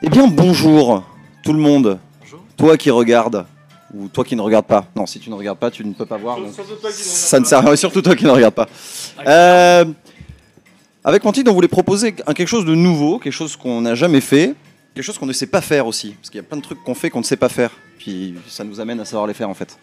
[0.00, 1.02] Eh bien, bonjour
[1.42, 1.98] tout le monde.
[2.20, 2.40] Bonjour.
[2.56, 3.44] Toi qui regardes,
[3.92, 4.86] ou toi qui ne regardes pas.
[4.94, 6.38] Non, si tu ne regardes pas, tu ne peux pas voir.
[6.38, 6.52] donc
[6.92, 8.68] ça ne sert à rien, surtout toi qui ne regardes pas.
[9.26, 9.84] Euh,
[11.02, 14.54] avec Mantide, on voulait proposer quelque chose de nouveau, quelque chose qu'on n'a jamais fait,
[14.94, 16.10] quelque chose qu'on ne sait pas faire aussi.
[16.10, 17.72] Parce qu'il y a plein de trucs qu'on fait qu'on ne sait pas faire.
[17.98, 19.76] Puis ça nous amène à savoir les faire en fait.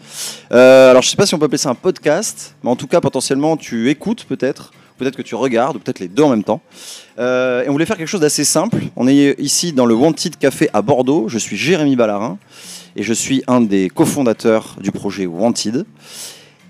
[0.54, 2.78] Euh, alors je ne sais pas si on peut appeler ça un podcast, mais en
[2.78, 6.30] tout cas potentiellement tu écoutes peut-être, peut-être que tu regardes, ou peut-être les deux en
[6.30, 6.62] même temps.
[7.20, 8.84] Euh, et on voulait faire quelque chose d'assez simple.
[8.96, 11.28] On est ici dans le Wanted Café à Bordeaux.
[11.28, 12.38] Je suis Jérémy Ballarin
[12.96, 15.86] et je suis un des cofondateurs du projet Wanted.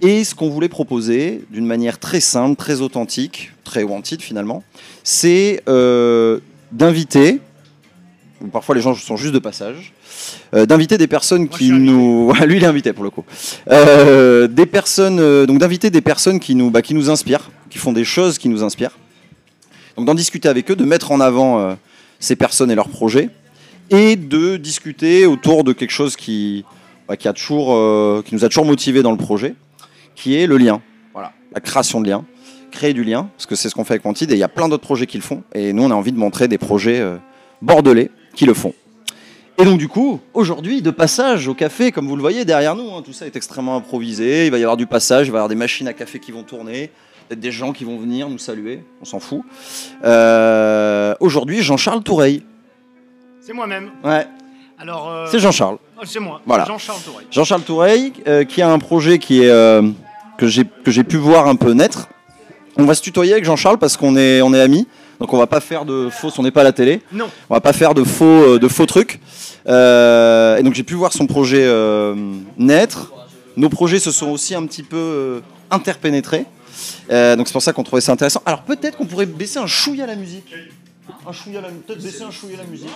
[0.01, 4.63] Et ce qu'on voulait proposer d'une manière très simple, très authentique, très Wanted finalement,
[5.03, 6.39] c'est euh,
[6.71, 7.39] d'inviter,
[8.41, 9.93] ou parfois les gens sont juste de passage,
[10.53, 12.33] euh, d'inviter des personnes Moi, qui nous...
[12.45, 13.23] Lui il est invité pour le coup.
[13.69, 17.77] Euh, des personnes, euh, donc d'inviter des personnes qui nous, bah, qui nous inspirent, qui
[17.77, 18.97] font des choses qui nous inspirent.
[19.97, 21.77] Donc d'en discuter avec eux, de mettre en avant
[22.19, 23.29] ces personnes et leurs projets,
[23.89, 26.65] et de discuter autour de quelque chose qui,
[27.07, 29.55] bah, qui, a toujours, qui nous a toujours motivés dans le projet,
[30.15, 30.81] qui est le lien.
[31.13, 32.25] Voilà, la création de liens,
[32.75, 34.49] créer du lien, parce que c'est ce qu'on fait avec Quantid, et il y a
[34.49, 36.99] plein d'autres projets qui le font, et nous on a envie de montrer des projets
[36.99, 37.17] euh,
[37.61, 38.73] bordelais qui le font.
[39.57, 42.93] Et donc du coup, aujourd'hui, de passage au café, comme vous le voyez derrière nous,
[42.93, 45.39] hein, tout ça est extrêmement improvisé, il va y avoir du passage, il va y
[45.39, 46.91] avoir des machines à café qui vont tourner,
[47.29, 49.43] peut-être des gens qui vont venir nous saluer, on s'en fout.
[50.03, 52.43] Euh, aujourd'hui, Jean-Charles Toureil.
[53.39, 53.91] C'est moi-même.
[54.03, 54.27] Ouais,
[54.77, 55.77] Alors, euh, c'est Jean-Charles.
[55.97, 56.41] oh, c'est moi.
[56.45, 56.65] Voilà.
[56.65, 57.25] Jean-Charles Touré.
[57.31, 59.83] Jean-Charles Toureil, euh, qui a un projet qui est, euh,
[60.37, 62.09] que j'ai que j'ai pu voir un peu naître.
[62.77, 64.87] On va se tutoyer avec Jean-Charles parce qu'on est, on est amis.
[65.19, 67.01] Donc on va pas faire de fausses, on n'est pas à la télé.
[67.11, 67.29] Non.
[67.49, 69.21] On va pas faire de faux, euh, de faux trucs.
[69.67, 72.15] Euh, et donc j'ai pu voir son projet euh,
[72.57, 73.13] naître.
[73.55, 75.39] Nos projets se sont aussi un petit peu euh,
[75.71, 76.45] interpénétrés.
[77.09, 78.41] Donc c'est pour ça qu'on trouvait ça intéressant.
[78.45, 80.53] Alors peut-être qu'on pourrait baisser un chouïa la musique.
[81.27, 82.89] Un chouïa la, peut-être baisser un chouïa la musique.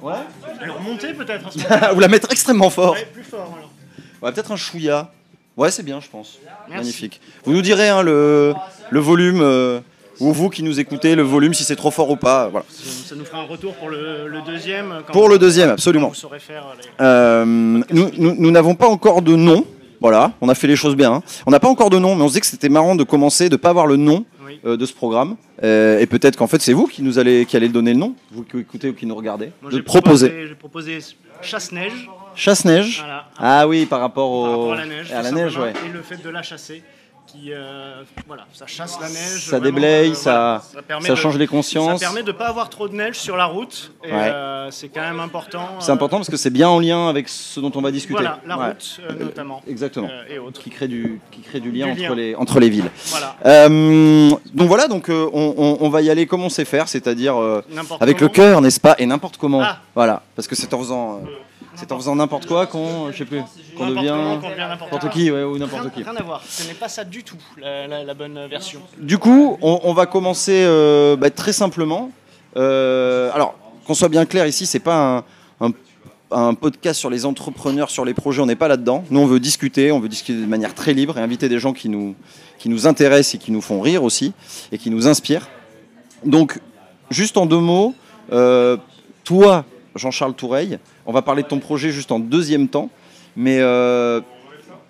[0.00, 0.12] Ouais.
[0.60, 1.48] Alors, monter peut-être
[1.96, 2.92] Ou la mettre extrêmement fort.
[2.92, 3.70] Ouais, plus fort alors.
[4.22, 5.10] Ouais, peut-être un chouïa.
[5.56, 6.38] Ouais, c'est bien, je pense.
[6.68, 6.76] Merci.
[6.76, 7.20] Magnifique.
[7.44, 8.54] Vous nous direz hein, le,
[8.90, 9.80] le volume, euh,
[10.20, 12.48] ou vous qui nous écoutez, le volume, si c'est trop fort ou pas.
[12.48, 12.64] Voilà.
[12.70, 15.02] Ça nous fera un retour pour le, le deuxième.
[15.06, 16.08] quand- Pour le deuxième, absolument.
[16.08, 16.88] Vous saurez faire les...
[17.00, 19.64] Euh, nous n'avons pas encore de nom.
[20.00, 21.10] Voilà, on a fait les choses bien.
[21.14, 21.22] hein.
[21.46, 23.48] On n'a pas encore de nom, mais on se dit que c'était marrant de commencer,
[23.48, 24.60] de ne pas avoir le nom Oui.
[24.66, 25.36] euh, de ce programme.
[25.64, 28.14] Euh, et peut-être qu'en fait, c'est vous qui, nous allez, qui allez donner le nom,
[28.30, 30.28] vous qui écoutez ou qui nous regardez, Moi, de proposer.
[30.28, 30.98] proposé- J'ai proposé
[31.40, 32.10] chasse-neige.
[32.34, 32.98] Chasse-neige.
[33.00, 33.24] Voilà.
[33.38, 34.42] Ah oui, par rapport, au...
[34.42, 35.12] Par rapport à la neige.
[35.12, 35.88] à tout la neige, simplement, ouais.
[35.88, 36.82] Et le fait de la chasser.
[37.26, 39.46] Qui, euh, voilà, ça chasse la neige.
[39.46, 42.00] Ça vraiment, déblaye, euh, ça, voilà, ça change les consciences.
[42.00, 43.92] Ça permet de ne pas avoir trop de neige sur la route.
[44.04, 44.10] Ouais.
[44.12, 45.68] euh, c'est quand même important.
[45.80, 48.14] C'est important parce que c'est bien en lien avec ce dont on va discuter.
[48.20, 48.66] Voilà, la Ouais.
[48.68, 49.60] route notamment.
[49.68, 50.08] Exactement.
[50.30, 50.60] et autres.
[50.62, 52.14] Qui crée du, qui crée du lien, Du entre.
[52.14, 52.90] Les, entre les villes.
[53.06, 53.36] Voilà.
[54.54, 57.36] Donc voilà, donc on, on- on va y aller comme on sait faire, c'est-à-dire
[58.00, 59.62] avec le cœur, n'est-ce pas, et n'importe comment.
[59.62, 59.78] Ah.
[59.94, 61.22] Voilà, parce que c'est en faisant,
[61.74, 63.42] c'est en faisant n'importe quoi qu'on, je sais plus,
[63.76, 64.14] qu'on devient
[64.58, 66.02] n'importe qui, ouais, ou n'importe qui.
[66.02, 66.42] rien à voir.
[66.48, 68.80] Ce n'est pas ça du tout, la, la- la bonne version.
[68.98, 72.10] Du coup, on, on va commencer euh, bah, très simplement.
[72.56, 73.54] Euh, alors,
[73.86, 75.24] qu'on soit bien clair ici, c'est pas
[75.60, 75.72] un, un-
[76.30, 79.04] un podcast sur les entrepreneurs, sur les projets, on n'est pas là-dedans.
[79.10, 81.72] Nous, on veut discuter, on veut discuter de manière très libre et inviter des gens
[81.72, 82.14] qui nous,
[82.58, 84.32] qui nous intéressent et qui nous font rire aussi
[84.72, 85.48] et qui nous inspirent.
[86.24, 86.58] Donc,
[87.10, 87.94] juste en deux mots,
[88.32, 88.76] euh,
[89.22, 89.64] toi,
[89.96, 92.90] Jean-Charles Toureil, on va parler de ton projet juste en deuxième temps,
[93.36, 94.20] mais euh,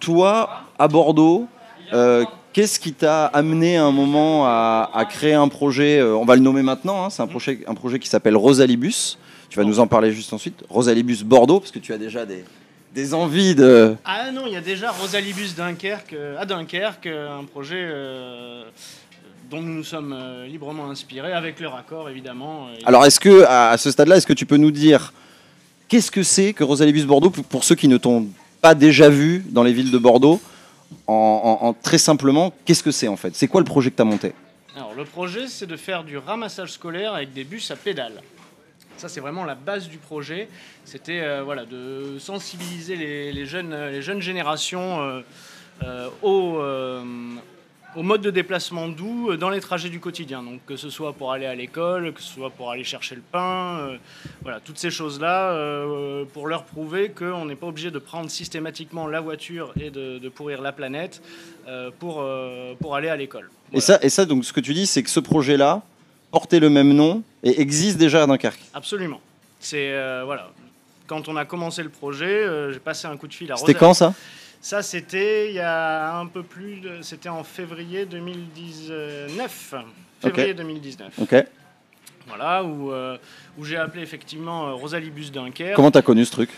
[0.01, 1.47] toi, à Bordeaux,
[1.93, 6.37] euh, qu'est-ce qui t'a amené à un moment à, créer un projet euh, On va
[6.37, 9.19] le nommer maintenant, hein, c'est un projet, qui s'appelle Rosalibus.
[9.49, 10.65] Tu vas nous en parler juste ensuite.
[10.69, 13.95] Rosalibus Bordeaux, parce que tu as déjà des, envies de.
[14.05, 17.87] Ah non, il y a déjà Rosalibus Dunkerque, à Dunkerque, un projet
[19.51, 22.69] dont nous nous sommes euh, librement inspirés, avec le raccord évidemment.
[22.79, 25.13] Et- Alors, est-ce que, à, ce stade-là, est-ce que tu peux nous dire
[25.89, 28.27] qu'est-ce que c'est que Rosalibus Bordeaux pour, ceux qui ne t'ont
[28.61, 30.41] pas déjà vu dans les villes de Bordeaux
[31.07, 31.13] en,
[31.63, 33.35] en- en- très simplement, qu'est-ce que c'est en fait?
[33.37, 34.33] C'est quoi le projet que tu as monté?
[34.77, 38.21] Alors le projet, c'est de faire du ramassage scolaire avec des bus à pédales.
[38.99, 40.49] Ça, c'est vraiment la base du projet.
[40.85, 45.21] C'était euh, voilà, de sensibiliser les, les jeunes, les jeunes générations euh,
[45.83, 47.03] euh, au, euh,
[47.97, 50.43] au mode de déplacement doux euh, dans les trajets du quotidien.
[50.43, 53.23] Donc que ce soit pour aller à l'école, que ce soit pour aller chercher le
[53.23, 53.97] pain, euh,
[54.43, 59.07] voilà, toutes ces choses-là, euh, pour leur prouver qu'on n'est pas obligé de prendre systématiquement
[59.07, 61.23] la voiture et de, de pourrir la planète
[61.67, 62.25] euh, pour,
[62.81, 63.51] pour aller à l'école.
[63.73, 65.83] et, ça, et ça, donc, ce que tu dis, c'est que ce projet-là
[66.31, 68.61] portait le même nom et existe déjà à Dunkerque.
[68.75, 69.21] Absolument.
[69.59, 69.91] C'est
[70.25, 70.51] voilà.
[71.07, 73.95] Quand on a commencé le projet, j'ai passé un coup de fil à C'était quand
[73.95, 74.13] ça?
[74.61, 77.03] Ça, c'était il y a un peu plus de.
[77.03, 79.75] C'était en février 2019.
[80.21, 81.19] Février 2019.
[81.19, 81.35] Ok.
[82.27, 83.17] Voilà, où, euh,
[83.57, 85.77] où j'ai appelé effectivement euh, Rosalie Bus Dunkerque.
[85.77, 86.51] Comment t'as connu ce truc?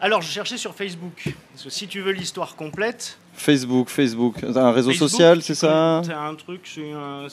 [0.00, 1.34] Alors, je cherchais sur Facebook.
[1.52, 6.00] Parce que si tu veux l'histoire complète, Facebook, Facebook, un réseau Facebook, social, c'est ça
[6.04, 6.78] C'est un truc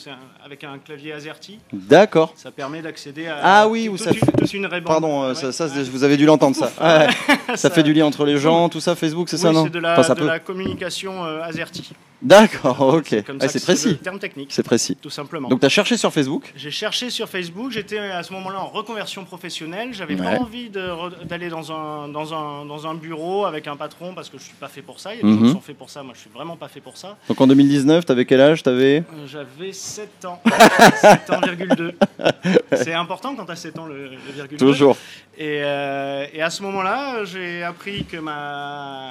[0.09, 1.59] un- avec un clavier AZERTY.
[1.71, 2.33] D'accord.
[2.36, 3.39] Ça permet d'accéder à.
[3.42, 4.68] Ah oui, toute ça fait- une.
[4.83, 5.36] Pardon, euh, Ouais.
[5.36, 6.71] ça, ça, vous avez dû l'entendre ça.
[6.81, 7.07] Ouais,
[7.56, 9.69] ça fait du lien entre les gens, tout ça, Facebook, c'est Oui, ça, non c'est
[9.69, 10.25] de la, Enfin, ça de peut.
[10.27, 11.92] la communication euh, AZERTY.
[12.22, 13.16] D'accord, ok.
[13.40, 13.90] Ah, c'est que précis.
[13.90, 14.96] le terme technique, C'est précis.
[14.96, 15.50] tout simplement.
[15.50, 16.52] Donc, t'as cherché sur Facebook?
[16.56, 20.36] J'ai cherché sur Facebook, j'étais à ce moment-là en reconversion professionnelle, j'avais Ouais.
[20.38, 24.38] pas envie d'aller dans un, dans, un, dans un bureau avec un patron parce que
[24.38, 25.46] je suis pas fait pour ça, il y a des gens Mhm.
[25.48, 27.18] qui sont faits pour ça, moi je suis vraiment pas fait pour ça.
[27.28, 28.62] Donc en 2019, t'avais quel âge?
[28.64, 30.40] T'avais Euh, J'avais 7 ans,
[31.02, 31.94] 7 ans, virgule 2.
[32.76, 34.66] C'est important quand tu as 7 ans le, le virgule 2.
[34.66, 34.98] Toujours.
[35.38, 39.10] Et, euh, et à ce moment-là, j'ai appris que ma,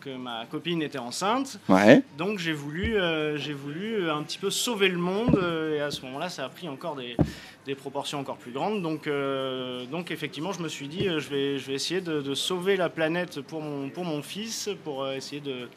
[0.00, 1.58] que ma copine était enceinte.
[1.68, 2.02] Ouais.
[2.16, 5.36] Donc j'ai voulu, euh, j'ai voulu un petit peu sauver le monde.
[5.36, 7.16] euh, et à ce moment-là, ça a pris encore des,
[7.66, 8.82] des proportions encore plus grandes.
[8.82, 12.20] Donc, euh, donc effectivement, je me suis dit, euh, je vais, je vais essayer de,
[12.20, 15.68] de sauver la planète pour mon, pour mon fils, pour euh, essayer de,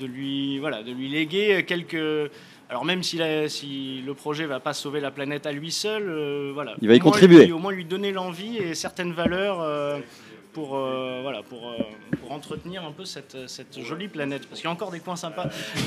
[0.00, 2.30] de, lui, voilà, de lui léguer quelques...
[2.68, 6.04] Alors même si, la- si le projet va pas sauver la planète à lui seul,
[6.08, 6.74] euh, voilà.
[6.82, 7.46] Il va y Au contribuer.
[7.46, 9.98] lui- au moins lui donner l'envie et certaines valeurs euh,
[10.52, 11.76] pour, euh, voilà, pour, euh,
[12.20, 14.46] pour entretenir un peu cette, cette jolie planète.
[14.48, 15.46] Parce qu'il y a encore des coins sympas.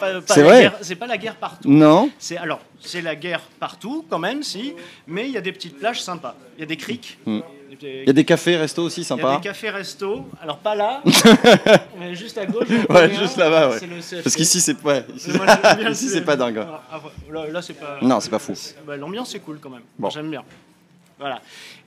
[0.00, 0.72] Pas- pas C'est vrai.
[0.82, 1.68] C'est pas la guerre partout.
[1.70, 4.74] Non C'est alors c'est la guerre partout quand même si,
[5.06, 6.34] mais il y a des petites plages sympas.
[6.56, 7.18] Il y a des criques.
[7.26, 7.40] Hmm.
[7.80, 9.36] Des- Il y a des cafés, restos aussi il y a sympas.
[9.36, 10.26] des cafés resto.
[10.40, 11.02] Alors pas là,
[11.98, 12.68] mais juste à gauche.
[12.88, 13.78] Ouais, juste là-bas, ouais.
[14.22, 15.30] Parce qu'ici, c'est ouais, ici,
[15.90, 16.58] ici, c'est pas dingue.
[16.66, 17.00] Ah, ah,
[17.30, 17.98] là, là, c'est pas.
[18.00, 18.54] Non, c'est pas fou.
[18.86, 19.82] Bah, L'ambiance est cool quand même.
[19.98, 20.08] Bon.
[20.08, 20.42] J'aime bien.
[21.18, 21.40] Voilà.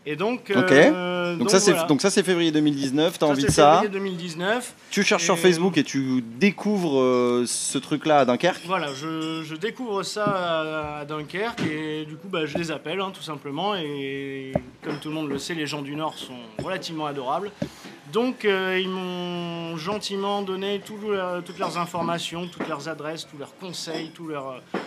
[0.06, 0.50] Et donc.
[0.50, 3.20] Euh, Donc, ça, c'est donc ça, c'est février 2019.
[3.20, 3.82] T'as envie de ça.
[3.82, 4.74] février 2019.
[4.90, 8.62] Tu cherches sur Facebook et tu découvres euh, ce truc-là à Dunkerque?
[8.66, 13.00] Voilà, je, je découvre ça à, à Dunkerque et du coup bah, je les appelle
[13.02, 14.52] hein, tout simplement et
[14.84, 16.34] comme tout le monde le sait, les gens du Nord sont
[16.64, 17.52] relativement adorables.
[18.12, 20.98] Donc euh, ils m'ont gentiment donné tout
[21.46, 24.78] toutes leurs informations, toutes leurs adresses, tous leurs conseils, tout, leur, euh,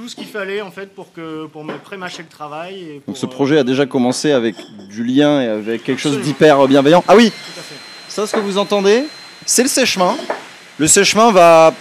[0.00, 2.74] tout ce qu'il fallait en fait pour, que, pour me prémâcher le travail.
[2.80, 4.56] Et pour, Donc ce euh, projet a déjà commencé avec
[4.88, 7.04] du lien et avec quelque chose d'hyper bienveillant.
[7.06, 7.74] Ah oui, tout à fait.
[8.08, 9.04] ça ce que vous entendez,
[9.44, 10.16] c'est le sèche-main.
[10.78, 11.74] Le sèche-main va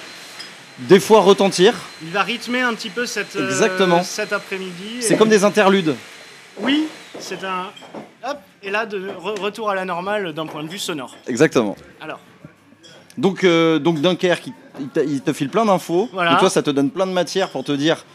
[0.79, 1.73] des fois retentir.
[2.01, 4.03] Il va rythmer un petit peu cette, euh, Exactement.
[4.03, 4.97] cet après-midi.
[4.99, 5.95] C'est et- comme des interludes.
[6.59, 6.87] Oui,
[7.19, 7.67] c'est un.
[8.29, 11.15] Hop, et là, de re- retour à la normale d'un point de vue sonore.
[11.25, 11.77] Exactement.
[12.01, 12.19] Alors,
[13.17, 16.09] Donc, euh, donc Dunkerque, il, il te file plein d'infos.
[16.13, 16.33] Voilà.
[16.33, 18.05] Et toi, ça te donne plein de matière pour te dire,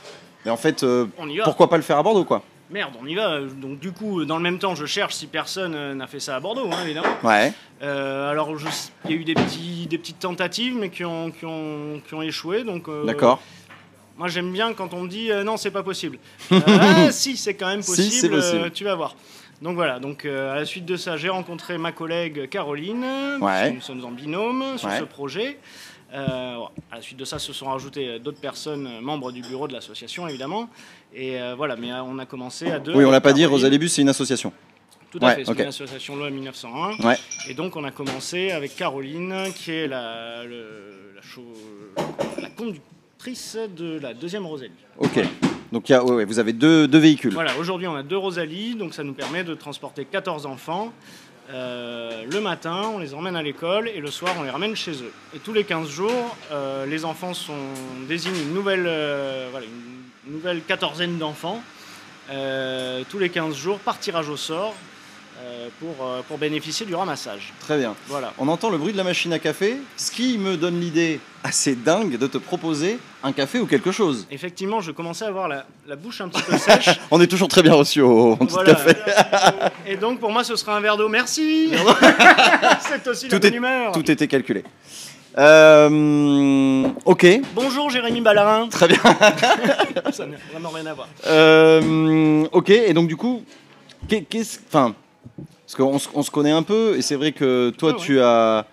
[0.45, 1.07] mais en fait, euh,
[1.45, 2.43] pourquoi pas le faire à Bordeaux, quoi.
[2.71, 3.41] Merde, on y va.
[3.41, 6.35] Donc, du coup, dans le même temps, je cherche si personne euh, n'a fait ça
[6.37, 7.07] à Bordeaux, hein, évidemment.
[7.23, 7.53] Ouais.
[7.83, 8.51] Euh, alors,
[9.05, 12.15] il y a eu des, petits, des petites tentatives, mais qui ont, qui ont, qui
[12.15, 12.65] ont échoué.
[12.65, 13.41] Donc, euh, D'accord.
[14.17, 16.19] Moi, j'aime bien quand on me dit non, c'est pas possible.
[16.51, 18.13] Ah, si, c'est quand même Si, possible.
[18.13, 18.71] c'est possible.
[18.71, 19.15] tu vas voir.
[19.63, 23.05] Donc voilà, donc euh, à la suite de ça, j'ai rencontré ma collègue Caroline.
[23.41, 23.71] Ouais.
[23.73, 24.99] Nous sommes en binôme sur Ouais.
[24.99, 25.59] ce projet.
[26.15, 26.59] Euh.
[26.93, 29.67] À la suite de ça, se sont rajoutés euh, d'autres personnes, euh, membres du bureau
[29.69, 30.69] de l'association évidemment.
[31.15, 32.95] Et euh, voilà, mais on a commencé à deux.
[32.95, 33.57] Oui, on l'a pas dit, Caroline.
[33.57, 34.53] Rosalie Bus, c'est une association.
[35.11, 36.97] Tout à Ouais, fait, c'est une association loi 1901.
[37.07, 37.17] Ouais.
[37.49, 41.43] Et donc on a commencé avec Caroline, qui est la, le- la, cho-
[42.41, 44.73] la conductrice de la deuxième Rosalie.
[44.99, 45.21] Ok.
[45.73, 47.33] Donc, il y a, ouais, ouais, vous avez deux, deux véhicules.
[47.33, 50.93] Voilà, aujourd'hui on a deux Rosalie, donc ça nous permet de transporter 14 enfants.
[51.51, 54.93] Euh, le matin, on les emmène à l'école et le soir, on les ramène chez
[54.93, 55.13] eux.
[55.35, 57.53] Et tous les 15 jours, euh, les enfants sont,
[58.09, 59.67] désignent une nouvelle, euh, voilà,
[60.27, 61.63] une nouvelle quatorzaine d'enfants.
[63.11, 64.75] tous les 15 jours, par tirage au sort,
[65.81, 67.53] pour, euh, pour bénéficier du ramassage.
[67.61, 67.95] Très bien.
[68.09, 68.33] Voilà.
[68.39, 71.75] On entend le bruit de la machine à café, ce qui me donne l'idée assez
[71.75, 74.27] dingue de te proposer un café ou quelque chose.
[74.31, 76.91] Effectivement, je commençais à avoir la, la bouche un petit peu sèche.
[77.11, 78.75] On est toujours très bien reçus au, au Voilà.
[78.75, 78.95] café.
[79.87, 81.09] Et donc pour moi, ce sera un verre d'eau.
[81.09, 81.71] Merci.
[82.81, 83.93] C'est aussi la Tout bonne est- humeur.
[83.93, 84.65] Tout était calculé.
[85.37, 88.69] Euh, ok, Bonjour Jérémy Ballarin.
[88.69, 88.99] très bien.
[90.13, 91.09] Ça n'a vraiment rien à voir.
[91.27, 93.43] Euh, ok, et donc du coup,
[94.09, 94.95] qu'est- qu'est-ce, enfin,
[95.77, 97.97] parce qu'on se- on se connaît un peu, et c'est vrai que toi, ouais.
[97.99, 98.67] tu as,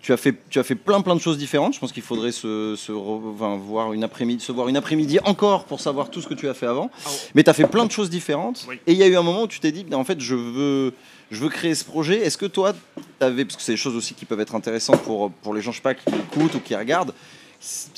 [0.00, 1.74] tu as fait, tu as fait plein plein de choses différentes.
[1.74, 5.18] Je pense qu'il faudrait se, se re- enfin, voir une après-midi, se voir une après-midi
[5.24, 6.90] encore pour savoir tout ce que tu as fait avant.
[7.04, 7.16] Ah ouais.
[7.34, 8.64] Mais tu as fait plein de choses différentes.
[8.68, 8.78] Oui.
[8.86, 10.94] Et il y a eu un moment où tu t'es dit, en fait, je veux,
[11.30, 12.18] je veux créer ce projet.
[12.24, 12.72] Est-ce que toi,
[13.20, 15.70] avais, parce que c'est des choses aussi qui peuvent être intéressantes pour, pour les gens,
[15.72, 17.12] je sais pas, qui écoutent ou qui regardent.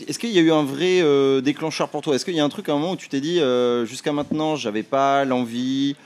[0.07, 2.15] Est-ce qu'il y a eu un vrai euh, déclencheur pour toi?
[2.15, 4.13] Est-ce qu'il y a un truc à un moment où tu t'es dit, euh, jusqu'à
[4.13, 5.97] maintenant, j'avais pas l'envie,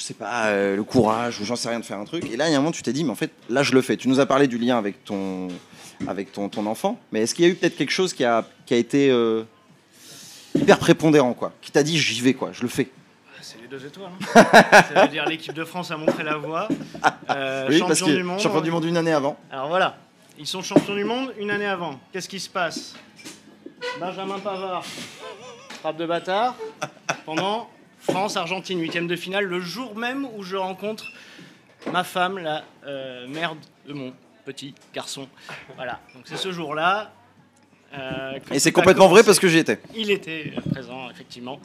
[0.00, 2.24] je sais pas, euh, le courage, ou j'en sais rien de faire un truc.
[2.32, 3.72] Et là, il y a un moment tu t'es dit, mais en fait, là, je
[3.74, 3.98] le fais.
[3.98, 5.48] Tu nous as parlé du lien avec ton,
[6.08, 6.98] avec ton, ton enfant.
[7.12, 9.42] Mais est-ce qu'il y a eu peut-être quelque chose qui a, qui a été euh,
[10.54, 12.88] hyper prépondérant, quoi Qui t'a dit, j'y vais, quoi, je le fais?
[13.42, 14.08] C'est les deux étoiles.
[14.34, 14.44] hein.
[14.94, 16.66] Ça veut dire l'équipe de France a montré la voie.
[17.28, 18.40] Euh, Oui, parce champion que du monde.
[18.40, 19.36] champion du monde une année avant.
[19.52, 19.96] Alors voilà,
[20.38, 22.00] ils sont champions du monde une année avant.
[22.12, 22.94] Qu'est-ce qui se passe?
[23.98, 24.82] Benjamin Pavard,
[25.80, 26.54] frappe de bâtard,
[27.26, 27.68] pendant
[28.00, 31.12] France-Argentine, huitième de finale, le jour même où je rencontre
[31.92, 34.12] ma femme, la euh, mère de mon
[34.44, 35.28] petit garçon.
[35.76, 37.12] Voilà, donc c'est ce jour-là.
[37.94, 39.80] euh, Et c'est complètement vrai parce que j'y étais.
[39.94, 41.60] Il était présent, effectivement.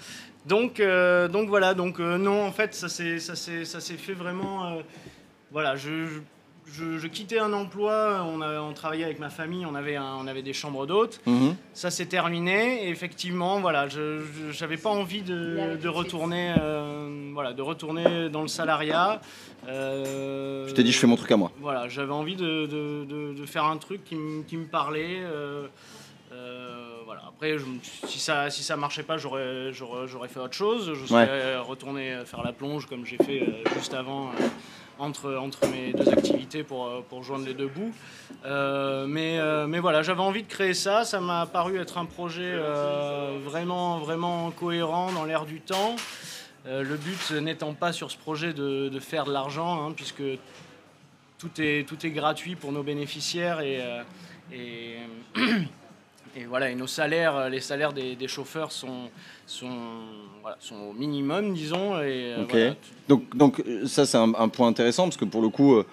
[0.45, 3.17] Donc, euh, donc voilà, donc non, en fait, ça s'est
[3.97, 4.77] fait vraiment.
[5.51, 6.19] voilà, je, je,
[6.67, 10.27] je quittais un emploi, on, a- on travaillait avec ma famille, on avait, un- on
[10.27, 11.21] avait des chambres d'hôtes.
[11.25, 11.55] Mhm.
[11.73, 14.21] Ça s'est terminé, et effectivement, voilà, je
[14.61, 19.21] n'avais pas envie de, de retourner, euh, voilà, de retourner dans le salariat.
[19.67, 21.51] Euh, Je t'ai dit, je fais mon truc à moi.
[21.59, 25.19] voilà, j'avais envie de, de- de- de faire un truc qui, me- qui me parlait.
[25.21, 25.67] euh,
[26.33, 27.21] euh, voilà.
[27.27, 27.65] Après, je
[28.07, 29.71] si ça si ça marchait pas, j'aurais
[30.27, 30.93] fait autre chose.
[30.95, 34.47] Je serais retourné faire la plonge comme j'ai fait euh, juste avant euh,
[34.99, 37.93] entre entre mes deux activités pour euh, pour joindre les deux bouts.
[38.45, 41.05] Euh, mais euh, mais voilà, j'avais envie de créer ça.
[41.05, 42.55] Ça m'a paru être un projet
[43.43, 45.95] vraiment vraiment cohérent dans l'air du temps.
[46.67, 50.23] Le but n'étant pas sur ce projet de, de faire de l'argent, hein, puisque
[51.37, 53.79] tout est, tout est gratuit pour nos bénéficiaires et,
[56.35, 59.09] et voilà, et nos salaires, euh, les salaires des, des chauffeurs sont,
[59.47, 59.69] sont,
[60.41, 61.95] voilà, sont au minimum, disons.
[62.01, 62.73] Et, euh, voilà.
[63.07, 65.85] Donc, donc euh, ça, c'est un, un point intéressant parce que pour le coup, euh,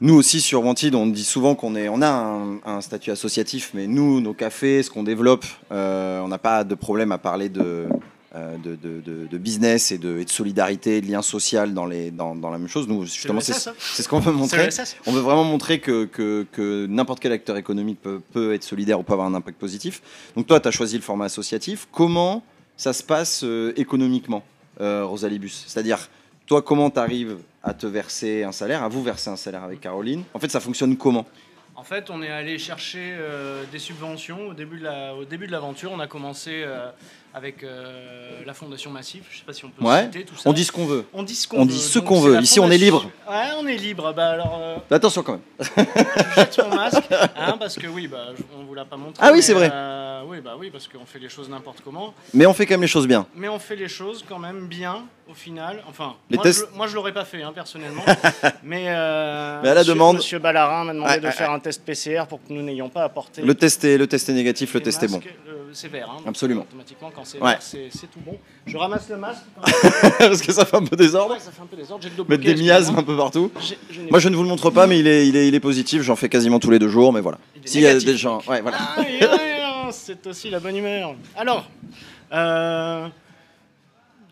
[0.00, 3.70] nous aussi sur Wanted, on dit souvent qu'on est, on a un, un statut associatif,
[3.74, 7.48] mais nous, nos cafés, ce qu'on développe, euh, on n'a pas de problème à parler
[7.48, 7.86] de,
[8.34, 12.10] de, de- de- de business et de, et de solidarité, de lien social dans, les,
[12.10, 12.88] dans, dans la même chose.
[12.88, 13.74] Nous, justement, C'est hein.
[13.78, 14.68] c'est ce qu'on veut montrer.
[15.06, 18.98] On veut vraiment montrer que, que, que n'importe quel acteur économique peut, peut être solidaire
[18.98, 20.00] ou peut avoir un impact positif.
[20.36, 21.86] Donc toi, tu as choisi le format associatif.
[21.92, 22.42] Comment
[22.76, 24.42] ça se passe euh, économiquement,
[24.80, 26.08] euh, Rosalie Bus C'est-à-dire,
[26.46, 29.80] toi, comment tu arrives à te verser un salaire, à vous verser un salaire avec
[29.80, 30.22] Caroline?
[30.34, 31.26] En fait, ça fonctionne comment?
[31.76, 35.46] En fait, on est allé chercher euh, des subventions au début de la- au début
[35.46, 35.90] de l'aventure.
[35.92, 36.90] On a commencé euh,
[37.34, 39.24] avec euh, la Fondation Massif.
[39.30, 40.04] Je sais pas si on peut Ouais.
[40.04, 40.42] citer tout ça.
[40.48, 41.04] On dit ce qu'on veut.
[41.14, 41.72] On dit ce on qu'on veut.
[41.78, 43.10] ce qu'on Ici, on est libre.
[43.28, 44.12] Ouais, on est libre.
[44.14, 45.40] Bah alors, euh, Attention quand même.
[45.60, 45.82] je
[46.36, 47.02] jette mon masque,
[47.36, 48.26] hein, parce que oui, bah,
[48.58, 49.24] on vous l'a pas montré.
[49.26, 49.70] Ah oui, c'est vrai.
[49.72, 52.74] euh, oui, bah oui, parce qu'on fait les choses n'importe comment, Mais on fait quand
[52.74, 53.26] même les choses bien.
[53.34, 55.82] mais on fait les choses quand même bien au final.
[55.88, 58.02] Enfin, Les moi, tests- je, moi je l'aurais pas fait hein, personnellement,
[58.62, 62.24] mais, Mais à la monsieur, demande- Monsieur Ballarin m'a demandé de faire un test PCR
[62.28, 63.40] pour que nous n'ayons pas apporté.
[63.42, 65.20] Le test est, le test est négatif, le les test est bon.
[65.72, 66.08] Euh, c'est vert.
[66.10, 66.62] hein, Absolument.
[66.62, 67.52] Automatiquement, quand c'est Ouais.
[67.52, 68.38] vert, c'est tout bon.
[68.66, 69.42] Je ramasse le masque.
[70.18, 71.34] Parce que ça fait un peu désordre.
[71.34, 72.02] Ouais, ça fait un peu désordre.
[72.02, 73.50] J'ai le dos Mettre des miasmes un peu partout.
[73.90, 75.60] Je Moi, je ne vous le montre pas, mais il est, il est, il est
[75.60, 76.02] positif.
[76.02, 77.38] J'en fais quasiment tous les deux jours, mais voilà.
[77.64, 78.78] S'il y a des gens, ouais, voilà.
[78.96, 81.14] Ah, c'est aussi la bonne humeur.
[81.36, 81.68] Alors,
[82.32, 83.08] euh,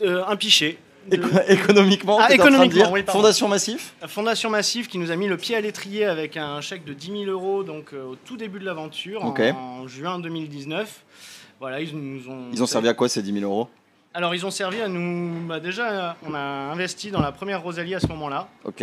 [0.03, 0.79] euh, un pichet.
[1.13, 3.21] Éco- économiquement, Ah, t'es en train de économiquement, dire oui, pardon.
[3.21, 6.85] Fondation Massif Fondation Massif qui nous a mis le pied à l'étrier avec un chèque
[6.85, 11.05] de 10 000 euros donc, euh, au tout début de l'aventure, en juin 2019.
[11.61, 12.47] Voilà, ils nous ont.
[12.53, 13.69] Ils ont servi à quoi ces 10 000 euros?
[14.15, 15.47] Alors, ils ont servi à nous.
[15.47, 18.49] bah, déjà, on a investi dans la première Rosalie à ce moment-là.
[18.65, 18.83] Ok.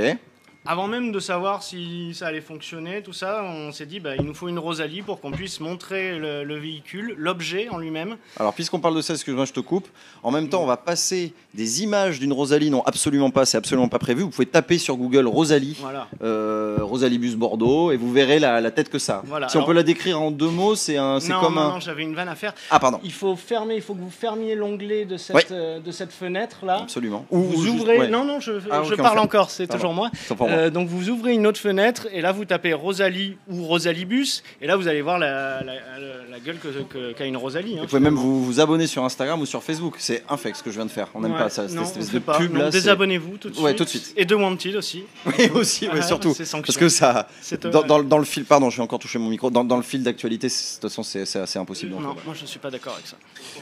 [0.70, 4.24] Avant même de savoir si ça allait fonctionner, tout ça, on s'est dit bah, il
[4.26, 8.18] nous faut une Rosalie pour qu'on puisse montrer le, le véhicule, l'objet en lui-même.
[8.38, 9.88] Alors, puisqu'on parle de ça, excuse-moi, je te coupe.
[10.24, 12.70] En même temps, on va passer des images d'une Rosalie.
[12.70, 14.24] Non, absolument pas, c'est absolument pas prévu.
[14.24, 16.08] Vous pouvez taper sur Google Rosalie, Voilà.
[16.22, 19.22] euh, Rosalie Bus Bordeaux, et vous verrez la, la tête que ça.
[19.26, 21.62] Voilà, Si on peut la décrire en deux mots, c'est un, c'est non, comme non,
[21.62, 21.70] un.
[21.76, 22.54] non, j'avais une vanne à faire.
[22.72, 23.00] Ah, pardon.
[23.06, 26.66] Il faut fermer, il faut que vous fermiez l'onglet de cette, euh, de cette fenêtre
[26.66, 26.80] là.
[26.84, 27.26] Absolument.
[27.32, 28.08] Vous juste- ouvrez, ouais.
[28.10, 29.80] non, non, je, Ah, je ok, on parle encore, c'est Pardon.
[29.80, 30.10] toujours moi.
[30.14, 30.57] C'est pour moi.
[30.58, 34.66] Euh, donc vous ouvrez une autre fenêtre et là vous tapez Rosalie ou Rosalibus et
[34.68, 37.76] là vous allez voir la, la- la- la gueule que- que- qu'a une Rosalie.
[37.78, 39.96] hein, Vous pouvez même vous, vous abonner sur Instagram ou sur Facebook.
[40.00, 41.08] C'est infect ce que je viens de faire.
[41.14, 42.38] On n'aime Ouais, pas ça, cette non, espèce on de pas.
[42.38, 42.70] pub là.
[42.70, 43.66] Désabonnez-vous tout de suite.
[43.66, 44.14] Ouais, tout de suite.
[44.18, 45.04] Et de Wanted aussi.
[45.26, 46.34] Oui, aussi, Ouais, surtout.
[46.36, 49.30] Parce que ça, euh, dans, dans- dans le fil, pardon, je vais encore toucher mon
[49.30, 49.50] micro.
[49.52, 51.92] Dans, dans le fil d'actualité, de toute façon, c'est assez impossible.
[51.92, 53.18] Non, moi je suis pas d'accord avec ça.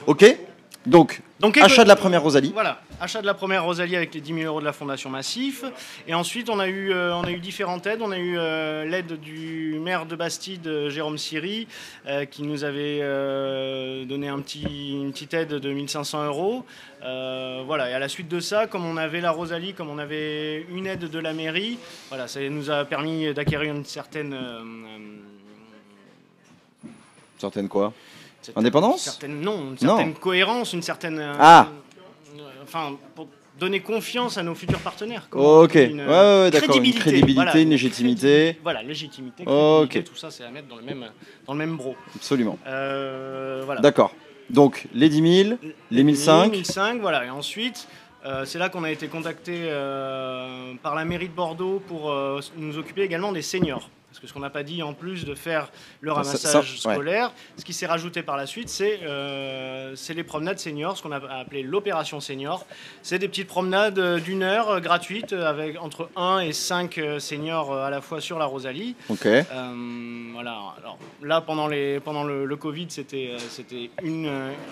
[0.07, 0.23] Ok.
[0.85, 2.51] Donc, Donc, achat de la première Rosalie.
[2.53, 5.63] Voilà, achat de la première Rosalie avec les 10 000 euros de la Fondation Massif.
[6.07, 8.01] Et ensuite, on a eu, euh, on a eu différentes aides.
[8.01, 11.67] On a eu euh, l'aide du maire de Bastide, euh, Jérôme Siri,
[12.05, 12.99] euh, qui nous avait
[14.05, 16.65] donné un petit, une petite aide de 1500 euros.
[17.01, 20.65] Voilà, et à la suite de ça, comme on avait la Rosalie, comme on avait
[20.69, 21.77] une aide de la mairie,
[22.09, 24.35] voilà, ça nous a permis d'acquérir une certaine.
[27.37, 27.93] Certaines quoi?
[28.55, 29.95] Indépendance certaine, Non, une Non.
[29.97, 31.19] certaine cohérence, une certaine.
[31.19, 31.67] euh, Ah.
[32.37, 33.27] euh, Enfin, pour
[33.59, 35.29] donner confiance à nos futurs partenaires.
[35.29, 35.63] quoi.
[35.63, 35.75] Ok.
[35.75, 36.75] Une, ouais, euh, ouais, d'accord.
[36.75, 38.57] Une crédibilité, voilà, une légitimité.
[38.63, 40.03] Voilà, légitimité, Ok.
[40.03, 41.05] tout ça, c'est à mettre dans le même,
[41.47, 41.95] dans le même bro.
[42.15, 42.57] Absolument.
[42.67, 43.81] Euh, voilà.
[43.81, 44.13] D'accord.
[44.49, 45.57] Donc les 10 000,
[45.89, 46.51] les 1005.
[46.51, 47.25] 1005, voilà.
[47.25, 47.87] Et ensuite,
[48.25, 49.69] euh, c'est là qu'on a été contacté
[50.83, 52.13] par la mairie de Bordeaux pour
[52.57, 53.89] nous occuper également des seniors.
[54.15, 55.69] Parce que ce qu'on n'a pas dit, en plus de faire
[55.99, 60.57] le ramassage ça, scolaire, ce qui s'est rajouté par la suite, c'est euh, les promenades
[60.57, 62.65] seniors, ce qu'on a appelé l'opération senior.
[63.03, 66.97] C'est des petites promenades euh, d'une heure euh, gratuites euh, avec entre 1 et 5
[66.97, 68.95] euh, seniors à la fois sur la Rosalie.
[69.09, 69.27] Ok.
[70.33, 70.57] Voilà.
[70.77, 73.31] Alors là, pendant, les, pendant le, le Covid, c'était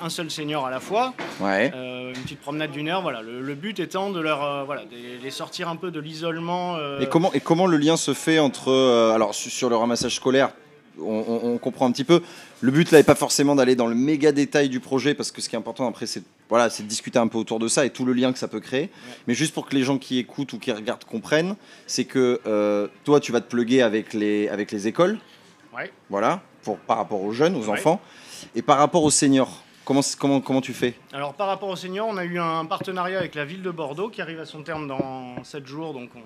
[0.02, 1.14] un seul senior à la fois.
[1.42, 1.68] Ouais.
[1.76, 3.02] Une petite promenade d'une heure.
[3.02, 3.22] Voilà.
[3.22, 6.78] Le, le but étant de leur voilà, de les sortir un peu de l'isolement.
[7.02, 8.70] Et comment, et comment le lien se fait entre.
[8.72, 10.52] euh, alors, sur le ramassage scolaire,
[11.00, 12.22] on, on- on comprend un petit peu.
[12.62, 15.42] Le but là n'est pas forcément d'aller dans le méga détail du projet, parce que
[15.42, 17.84] ce qui est important après, c'est voilà, c'est de discuter un peu autour de ça
[17.84, 18.92] et tout le lien que ça peut créer.
[19.28, 21.56] Mais juste pour que les gens qui écoutent ou qui regardent comprennent,
[21.88, 25.18] c'est que euh, toi, tu vas te pluguer avec les, avec les écoles,
[25.76, 25.92] Ouais.
[26.12, 27.80] voilà, pour, par rapport aux jeunes, aux Ouais.
[27.80, 28.00] enfants,
[28.54, 29.64] et par rapport aux seniors.
[29.86, 30.94] Comment, comment, comment tu fais?
[31.12, 34.10] Alors par rapport aux seniors, on a eu un partenariat avec la ville de Bordeaux
[34.10, 36.22] qui arrive à son terme dans 7 jours, donc on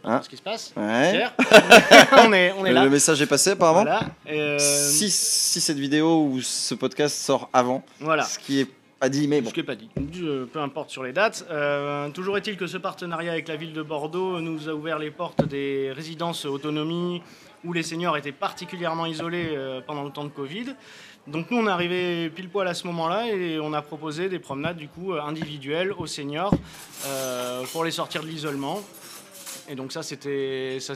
[0.00, 0.72] pas Hein trop ce qui se passe.
[0.76, 1.24] Ouais.
[2.26, 2.84] On est, on est Le, là.
[2.84, 4.00] le message est passé apparemment Voilà.
[4.28, 8.24] Euh, si, si cette vidéo ou ce podcast sort avant, voilà.
[8.24, 8.66] ce qui est
[8.98, 9.50] pas dit, mais bon.
[9.50, 9.90] Ce qui n'est pas dit.
[10.52, 11.44] Peu importe sur les dates.
[11.50, 15.10] Euh, toujours est-il que ce partenariat avec la ville de Bordeaux nous a ouvert les
[15.10, 17.20] portes des résidences autonomie
[17.64, 20.74] où les seniors étaient particulièrement isolés euh, pendant le temps de Covid.
[21.26, 24.38] Donc nous on est arrivé pile poil à ce moment-là et on a proposé des
[24.38, 26.54] promenades du coup individuelles aux seniors
[27.06, 28.80] euh, pour les sortir de l'isolement.
[29.68, 30.94] Et donc ça c'était ça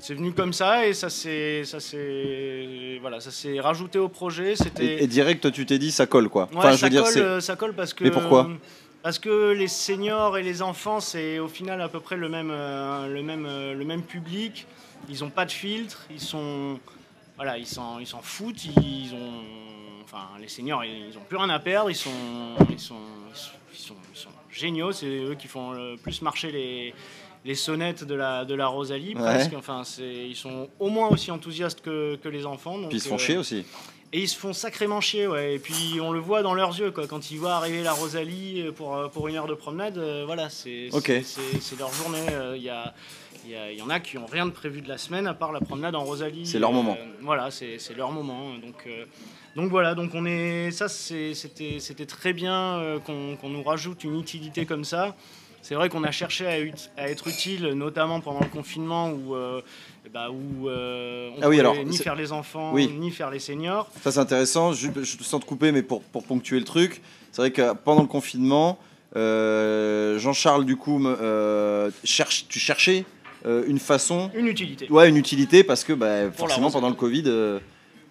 [0.00, 4.54] c'est venu comme ça et ça s'est ça s'est voilà ça s'est rajouté au projet.
[4.56, 6.48] C'était Et, et direct, toi, tu t'es dit, ça colle quoi.
[6.54, 8.04] Ouais, ça, colle, c'est- euh, ça colle parce que.
[8.04, 8.48] Mais pourquoi?
[9.02, 12.50] Parce que les seniors et les enfants, c'est au final à peu près le même,
[12.50, 14.66] euh, le même, euh, le même public.
[15.08, 16.78] Ils n'ont pas de filtre, ils sont.
[17.36, 19.42] Voilà, ils s'en, ils s'en foutent, ils ont.
[20.04, 22.10] Enfin, les seniors, ils n'ont plus rien à perdre, ils sont,
[22.70, 22.96] ils sont,
[23.30, 26.94] ils sont, ils sont, ils sont géniaux, c'est eux qui font le plus marcher les,
[27.48, 29.22] les sonnettes de la, de la Rosalie, Ouais.
[29.22, 29.54] presque.
[29.56, 32.78] Enfin, ils sont au moins aussi enthousiastes que, que les enfants.
[32.78, 33.64] donc, Puis ils se font euh, chier aussi.
[34.12, 35.54] et ils se font sacrément chier, ouais.
[35.54, 37.06] Et puis on le voit dans leurs yeux, quoi.
[37.06, 40.24] Quand ils voient arriver la Rosalie euh, pour, euh, pour une heure de promenade, euh,
[40.26, 41.06] voilà, c'est Ok.
[41.06, 42.26] c'est- c'est- c'est leur journée.
[42.32, 42.92] euh, Il y, a,
[43.46, 45.26] il y, a- il y en a qui ont rien de prévu de la semaine
[45.26, 46.46] à part la promenade en Rosalie.
[46.46, 46.98] C'est leur Euh, moment.
[47.22, 48.42] Voilà, c'est c'est leur moment.
[48.66, 49.06] Donc, euh,
[49.56, 54.20] donc voilà, donc on est, ça c'était très bien euh, qu'on qu'on nous rajoute une
[54.20, 55.16] utilité comme ça.
[55.62, 59.34] C'est vrai qu'on a cherché à, ut- à être utile, notamment pendant le confinement où,
[59.34, 59.60] euh,
[60.30, 62.88] où euh, on Ah oui, alors, ni faire les enfants, Oui.
[62.98, 63.88] ni faire les seniors.
[64.02, 64.72] Ça, c'est intéressant.
[64.72, 67.74] Je, je te sens te couper, mais pour, pour ponctuer le truc, c'est vrai que
[67.74, 68.78] pendant le confinement,
[69.16, 71.04] euh, Jean-Charles, du coup,
[72.04, 73.04] cherche, tu cherchais
[73.44, 74.90] une façon, Une utilité.
[74.90, 77.24] ouais, une utilité, parce que bah, forcément, pendant le Covid,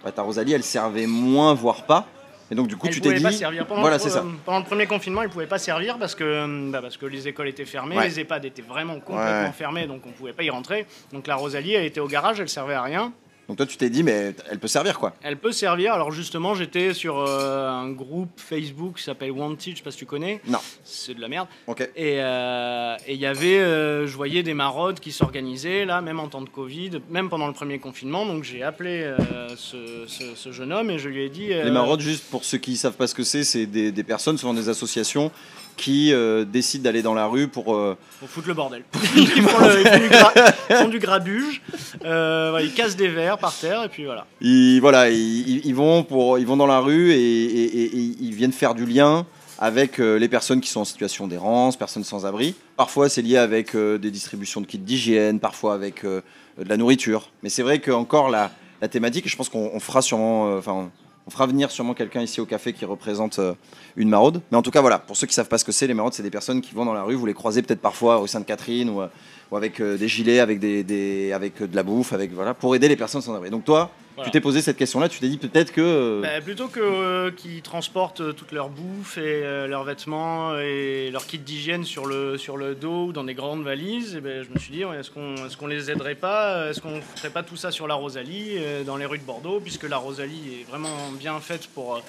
[0.04, 2.08] bah, ta Rosalie, elle servait moins, voire pas.
[2.50, 3.24] Et donc, du coup, Elle tu t'es dit.
[3.24, 3.66] pas servir.
[3.68, 4.24] Pendant, Voilà, le, c'est ça.
[4.46, 7.50] pendant le premier confinement, elle pouvait pas servir parce que, bah, parce que les écoles
[7.50, 8.08] étaient fermées, Ouais.
[8.08, 9.52] les EHPAD étaient vraiment complètement Ouais.
[9.52, 10.86] fermés, donc on pouvait pas y rentrer.
[11.12, 13.12] Donc la Rosalie, elle était au garage, elle servait à rien.
[13.48, 15.14] Donc, toi, tu t'es dit, mais elle peut servir, quoi.
[15.24, 15.94] Elle peut servir.
[15.94, 19.98] Alors justement, j'étais sur euh, un groupe Facebook qui s'appelle Wanted, je sais pas si
[20.00, 20.42] tu connais.
[20.48, 20.60] Non.
[20.84, 21.48] C'est de la merde.
[21.68, 21.82] Ok.
[21.96, 26.20] Et euh, et il y avait, euh, je voyais des maraudes qui s'organisaient là, même
[26.20, 28.26] en temps de Covid, même pendant le premier confinement.
[28.26, 29.14] Donc j'ai appelé
[29.56, 31.48] ce, ce- ce jeune homme et je lui ai dit.
[31.48, 34.38] Les maraudes, juste pour ceux qui savent pas ce que c'est, c'est des, des personnes,
[34.38, 35.32] souvent des associations,
[35.78, 37.74] qui euh, décident d'aller dans la rue pour.
[37.76, 38.84] euh, Pour foutre le bordel.
[39.16, 41.62] ils, font le- ils font du gra- ils font du grabuge,
[42.04, 44.26] euh, ils cassent des verres par terre et puis voilà.
[44.42, 48.34] ils, voilà, ils, vont pour, ils vont dans la rue et, et- et- et ils
[48.34, 49.26] viennent faire du lien
[49.60, 52.56] avec euh, les personnes qui sont en situation d'errance, personnes sans abri.
[52.76, 56.22] Parfois, c'est lié avec des distributions de kits d'hygiène, parfois avec de
[56.58, 57.30] la nourriture.
[57.44, 60.92] Mais c'est vrai que encore la, la thématique, je pense qu'on on fera sûrement, enfin,
[61.28, 63.54] on, fera venir sûrement quelqu'un ici au café qui représente euh,
[63.96, 64.42] une maraude.
[64.52, 66.14] Mais en tout cas, voilà, pour ceux qui savent pas ce que c'est, les maraudes,
[66.14, 67.16] c'est des personnes qui vont dans la rue.
[67.16, 69.08] Vous les croisez peut-être parfois au Sainte-Catherine ou, euh,
[69.52, 72.54] ou avec euh, des gilets, avec des, des- avec euh, de la bouffe, avec voilà,
[72.54, 73.50] pour aider les personnes sans abri.
[73.50, 74.30] Donc toi, Voilà.
[74.30, 75.80] tu t'es posé cette question-là, tu t'es dit peut-être que.
[75.82, 80.58] euh, Bah, plutôt que euh, qu'ils transportent euh, toute leur bouffe et euh, leurs vêtements
[80.60, 84.22] et leur kit d'hygiène sur le, sur le dos ou dans des grandes valises, eh
[84.22, 87.30] ben, je me suis dit, est-ce qu'on est qu'on les aiderait pas Est-ce qu'on ferait
[87.30, 90.60] pas tout ça sur la Rosalie, euh, dans les rues de Bordeaux, puisque la Rosalie
[90.62, 91.96] est vraiment bien faite pour...
[91.96, 92.00] euh,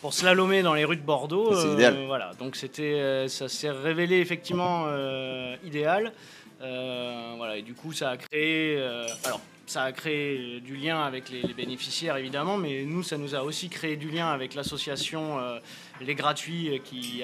[0.00, 1.96] pour slalomer dans les rues de Bordeaux, C'est idéal.
[2.06, 2.30] voilà.
[2.38, 6.12] Donc c'était, euh, ça s'est révélé effectivement euh, idéal.
[6.60, 8.76] Euh, voilà, et du coup, ça a créé.
[8.78, 13.18] euh, alors, ça a créé du lien avec les, les bénéficiaires évidemment, mais nous, ça
[13.18, 15.58] nous a aussi créé du lien avec l'association euh,
[16.00, 17.22] Les Gratuits, qui,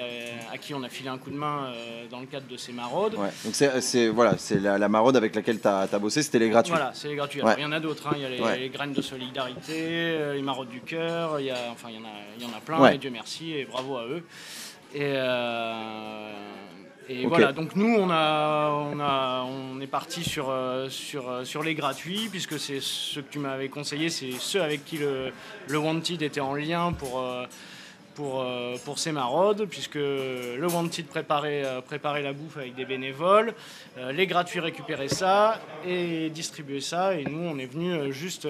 [0.53, 1.73] à qui on a filé un coup de main
[2.11, 3.15] dans le cadre de ces maraudes.
[3.15, 3.29] Ouais.
[3.43, 6.71] Donc c'est, voilà, c'est la, la maraude avec laquelle tu as, bossé, c'était les gratuits.
[6.75, 7.39] Voilà, c'est les gratuits.
[7.41, 7.55] Alors, Ouais.
[7.59, 8.13] Il y en a d'autres, hein.
[8.15, 8.59] il y a les, Ouais.
[8.59, 12.05] les graines de solidarité, les maraudes du cœur, il y, a, enfin, il, y en
[12.05, 14.23] a, il y en a plein, et Dieu merci, et bravo à eux.
[14.93, 15.13] Et,
[17.07, 21.43] et voilà, donc nous, on, a, on, a, on est parti sur, euh, sur, euh,
[21.43, 25.31] sur les gratuits, puisque c'est ceux que tu m'avais conseillé, c'est ceux avec qui le,
[25.67, 27.23] le Wanted était en lien pour...
[28.15, 32.85] pour, euh, pour ces maraudes, puisque le Wanted préparait, euh, préparait la bouffe avec des
[32.85, 33.53] bénévoles,
[33.97, 38.47] euh, les gratuits récupéraient ça et distribuaient ça, et nous on est venu euh, juste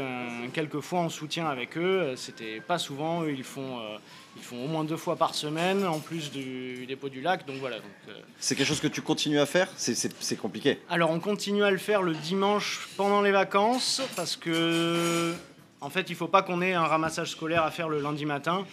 [0.54, 3.98] quelques fois en soutien avec eux, c'était pas souvent, eux ils font, euh,
[4.38, 7.58] ils font au moins deux fois par semaine, en plus du dépôt du lac, donc
[7.58, 7.78] voilà.
[7.78, 9.68] Donc, C'est quelque chose que tu continues à faire?
[9.76, 10.80] C'est, c'est, c'est compliqué.
[10.90, 15.34] alors on continue à le faire le dimanche pendant les vacances parce que
[15.82, 18.66] en fait il faut pas qu'on ait un ramassage scolaire à faire le lundi matin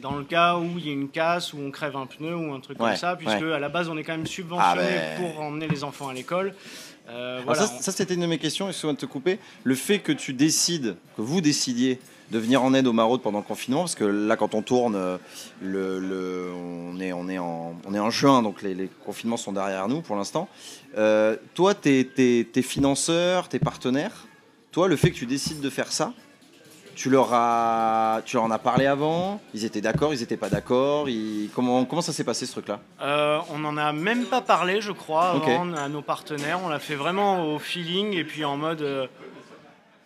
[0.00, 2.52] dans le cas où il y a une casse ou on crève un pneu ou
[2.52, 3.52] un truc Ouais, comme ça puisque ouais.
[3.52, 5.32] à la base on est quand même subventionné Ah ben.
[5.32, 6.54] pour emmener les enfants à l'école.
[7.10, 9.38] Euh, voilà, ça, ça, c'était une de mes questions, excuse-moi de te couper.
[9.64, 11.98] Le fait que tu décides, que vous décidiez
[12.30, 14.94] de venir en aide aux maraudes pendant le confinement, parce que là, quand on tourne,
[14.94, 15.16] euh,
[15.62, 19.38] le, le- on, est, on, est en, on est en juin, donc les, les confinements
[19.38, 20.46] sont derrière nous pour l'instant.
[20.98, 24.26] Euh, toi, tes, tes, tes financeurs, tes partenaires,
[24.70, 26.12] toi, le fait que tu décides de faire ça,
[26.98, 29.40] tu leur, as, tu leur en as parlé avant?
[29.54, 31.08] Ils étaient d'accord Ils n'étaient pas d'accord?
[31.08, 32.80] Ils- comment, comment ça s'est passé ce truc-là?
[33.00, 35.40] Euh, on n'en a même pas parlé, je crois,
[35.76, 36.58] à nos partenaires.
[36.64, 38.82] On l'a fait vraiment au feeling et puis en mode.
[38.82, 39.06] euh,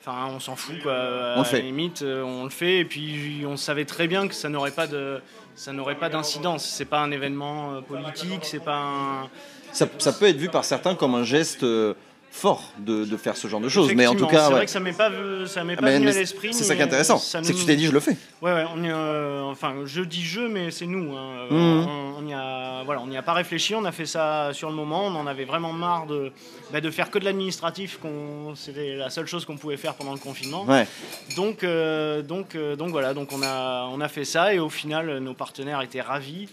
[0.04, 0.92] Enfin, on s'en fout, quoi.
[0.94, 1.58] À On le fait.
[1.58, 2.78] la limite, euh, on le fait.
[2.80, 5.22] Et puis, on savait très bien que ça n'aurait pas de,
[5.54, 6.64] ça n'aurait pas d'incidence.
[6.64, 9.28] C'est pas un événement politique, c'est pas un.
[9.72, 11.64] ça, ça peut être vu par certains comme un geste
[12.34, 14.54] fort de, de faire ce genre de choses, mais en tout cas, c'est ouais.
[14.56, 16.52] vrai que ça m'est pas, vu- ça m'est Ah, pas venu mais à l'esprit.
[16.54, 18.16] c'est ça qui est intéressant, ça c'est que nous- tu t'es dit je le fais.
[18.40, 21.14] Ouais, ouais, on est, euh, enfin, je dis je, mais c'est nous.
[21.14, 21.46] hein.
[21.50, 21.56] Mhm.
[21.58, 24.70] On, on y a, voilà, on n'y a pas réfléchi, on a fait ça sur
[24.70, 25.04] le moment.
[25.06, 26.32] On en avait vraiment marre de,
[26.72, 27.98] bah, de faire que de l'administratif.
[28.00, 30.64] qu'on- C'était la seule chose qu'on pouvait faire pendant le confinement.
[30.64, 30.86] Ouais.
[31.36, 34.70] Donc, euh, donc, euh, donc voilà, donc on a, on a fait ça et au
[34.70, 36.48] final, euh, nos partenaires étaient ravis.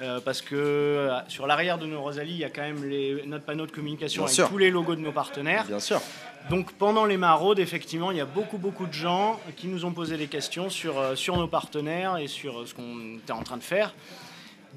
[0.00, 3.22] Euh, parce que euh, sur l'arrière de nos Rosalie, il y a quand même les,
[3.26, 4.48] notre panneau de communication Bien avec sûr.
[4.48, 5.64] tous les logos de nos partenaires.
[5.66, 6.00] Bien sûr.
[6.48, 9.92] Donc pendant les maraudes, effectivement, il y a beaucoup beaucoup de gens qui nous ont
[9.92, 13.56] posé des questions sur, euh, sur nos partenaires et sur ce qu'on était en train
[13.56, 13.94] de faire.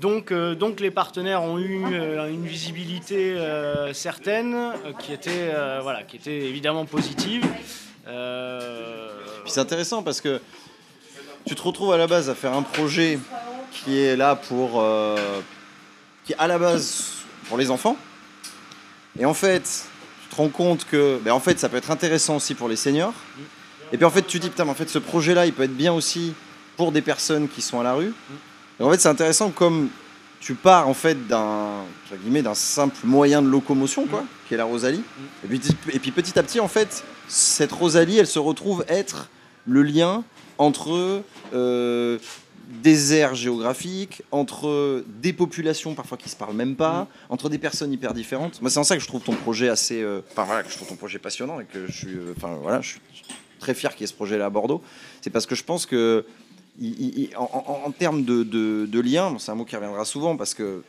[0.01, 6.03] Donc, euh, donc les partenaires ont eu euh, une visibilité euh, certaine qui, était, voilà,
[6.03, 7.45] qui était évidemment positive.
[8.05, 10.41] Puis c'est intéressant parce que
[11.45, 13.19] tu te retrouves à la base à faire un projet
[13.83, 14.81] qui est là pour.
[14.81, 15.41] euh,
[16.25, 17.05] qui est à la base
[17.47, 17.97] pour les enfants.
[19.19, 19.63] Et en fait,
[20.23, 22.75] tu te rends compte que ben en fait, ça peut être intéressant aussi pour les
[22.77, 23.13] seniors.
[23.91, 25.63] Et puis en fait, tu te dis, putain, mais en fait, ce projet-là, il peut
[25.63, 26.33] être bien aussi
[26.77, 28.13] pour des personnes qui sont à la rue.
[28.79, 29.89] Et en fait, c'est intéressant comme
[30.39, 35.03] tu pars en fait d'un d'un simple moyen de locomotion, quoi, qui est la Rosalie.
[35.43, 39.29] Et puis, et puis petit à petit, en fait, cette Rosalie, elle se retrouve être
[39.67, 40.23] le lien
[40.57, 41.21] entre
[41.53, 42.17] euh,
[42.81, 47.91] des aires géographiques, entre des populations parfois qui se parlent même pas, entre des personnes
[47.93, 48.61] hyper différentes.
[48.61, 50.75] Moi, c'est en ça que je trouve ton projet assez, euh, enfin voilà, que je
[50.75, 52.99] trouve ton projet passionnant et que je suis, euh, enfin voilà, je suis
[53.59, 54.81] très fier qu'il y ait ce projet-là à Bordeaux.
[55.21, 56.25] C'est parce que je pense que
[56.79, 59.65] il- il- il- en, en- en termes de, de, de lien, bon, c'est un mot
[59.65, 60.83] qui reviendra souvent parce que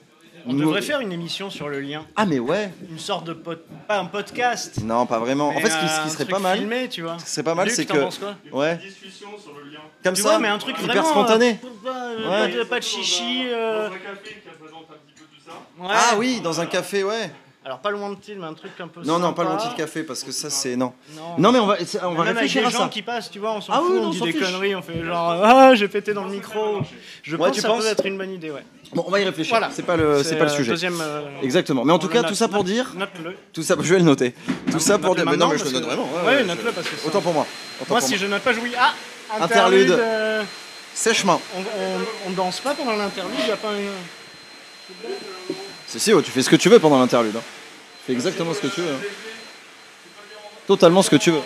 [0.47, 3.33] on nous- devrait faire une émission sur le lien, Ah mais ouais, une sorte de
[3.33, 4.81] pod- pas un podcast.
[4.85, 5.49] non pas vraiment.
[5.49, 7.19] En fait, ce qui, ce un qui serait pas mal, filmé, tu vois.
[7.19, 9.71] ce qui serait pas mal, Luc, c'est t'en que penses quoi ouais, discussion sur le
[9.71, 9.81] lien.
[10.03, 11.59] comme Tu ça, vois, mais un truc hyper vraiment spontané.
[11.65, 12.51] euh, pas, Ouais.
[12.53, 13.43] pas de, pas de chichi.
[13.47, 15.83] euh, Dans un café qui représente un petit peu tout ça.
[15.83, 15.89] ouais.
[15.91, 17.31] Ah oui, dans un café, ouais.
[17.67, 19.01] Alors pas le Wanted, mais un truc un peu.
[19.05, 19.63] Non, non, pas le sympa.
[19.65, 20.93] Wanted Café parce que ça c'est non.
[21.17, 21.23] Non.
[21.39, 22.89] Non mais on va, c'est- on Mais va même avec réfléchir des à gens ça.
[22.91, 24.43] qui passent, tu vois, on s'en Ah fout, oui, on on dit s'en des fiche.
[24.43, 26.81] conneries, on fait genre ah j'ai pété dans le micro.
[27.23, 28.63] Je Ouais, pense tu que ça penses peut être une bonne idée, ouais.
[28.95, 29.51] Bon, on va y réfléchir.
[29.57, 29.71] Voilà.
[29.75, 30.71] C'est pas le, c'est pas le euh, sujet.
[30.73, 31.01] Deuxième.
[31.01, 31.85] euh, Exactement.
[31.85, 33.35] Mais en tout cas, tout ça pour note- dire, Note-le.
[33.53, 34.35] tout ça, je vais le noter.
[34.71, 35.25] Tout ça pour dire.
[35.29, 36.09] Mais non, mais je le note que- vraiment.
[36.25, 37.47] Ouais, je- note-le parce que ça- Autant pour moi.
[37.81, 38.23] Autant Moi, pour si moi.
[38.23, 38.73] je note pas, je oui.
[38.79, 38.95] Ah
[39.41, 39.91] Interlude.
[39.91, 40.43] euh,
[40.95, 41.41] Sèchement.
[41.57, 43.89] on, on, on danse pas pendant l'interlude, y a pas une.
[45.89, 47.35] Si si, oh, tu fais ce que tu veux pendant l'interlude.
[47.37, 47.43] hein.
[47.99, 48.93] Tu fais exactement ce que tu veux.
[48.93, 49.01] hein.
[50.67, 51.41] Totalement ce que tu veux.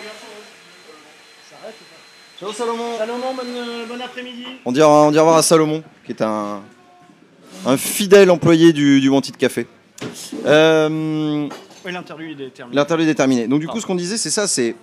[2.39, 2.97] Ciao Salomon.
[2.97, 4.45] Salomon, euh, bon après-midi.
[4.63, 6.61] On dit, on dit au revoir à Salomon, qui est un,
[7.65, 9.67] un fidèle employé du, du Wanted Café.
[10.45, 11.47] Euh,
[11.85, 12.75] Oui, l'interlude est terminé.
[12.75, 13.47] L'interlude est terminé.
[13.47, 14.75] Donc du coup, ce qu'on disait, c'est ça, c'est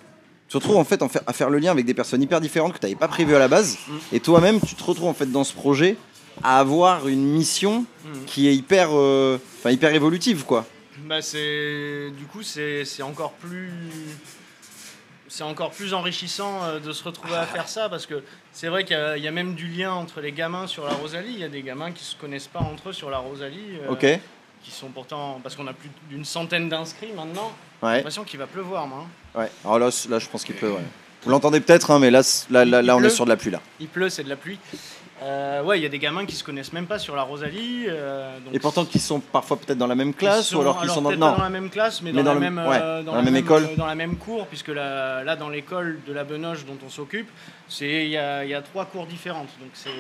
[0.48, 2.40] tu te retrouves en fait en faire- à faire le lien avec des personnes hyper
[2.40, 3.92] différentes que tu n'avais pas prévues à la base, Mm.
[4.12, 5.96] et toi-même, tu te retrouves en fait dans ce projet
[6.44, 8.08] à avoir une mission Mm.
[8.26, 10.64] qui est hyper, euh, hyper évolutive, quoi.
[11.08, 13.70] Bah c'est du coup c'est encore plus
[15.37, 18.22] c'est encore plus enrichissant euh, de se retrouver à faire ça parce que
[18.53, 20.87] c'est vrai qu'il y a- il y, a même du lien entre les gamins sur
[20.87, 21.29] la Rosalie.
[21.35, 23.90] Il y a des gamins qui se connaissent pas entre eux sur la Rosalie, euh,
[23.92, 24.07] Ok.
[24.64, 27.53] qui sont pourtant parce qu'on a plus d'une centaine d'inscrits maintenant.
[27.83, 27.96] J'ai Ouais.
[27.96, 29.05] l'impression qu'il va pleuvoir, moi.
[29.35, 29.38] hein.
[29.40, 29.51] Ouais.
[29.62, 30.70] Alors là, je pense qu'il peut.
[30.70, 30.81] Ouais.
[31.22, 33.51] Vous l'entendez peut-être, hein, mais là, là, là, on est pleut sur de la pluie
[33.51, 33.61] là.
[33.79, 34.59] Il pleut, c'est de la pluie.
[35.22, 37.87] Euh, ouais, il y a des gamins qui se connaissent même pas sur la Rosalie.
[37.88, 40.79] euh, donc Et pourtant, qui sont parfois peut-être dans la même Ils classe ou alors
[40.81, 41.09] qu'ils sont dans.
[41.09, 41.37] peut-être pas Non.
[41.38, 43.37] dans la même classe, mais, Mais dans, la le- même, ouais, euh, dans la même
[43.37, 43.62] école.
[43.64, 46.90] euh, dans la même cour, puisque là, là dans l'école de la Benoche dont on
[46.90, 47.31] s'occupe,
[47.81, 49.48] il y a, il y a trois cours différentes.
[49.61, 49.90] Donc c'est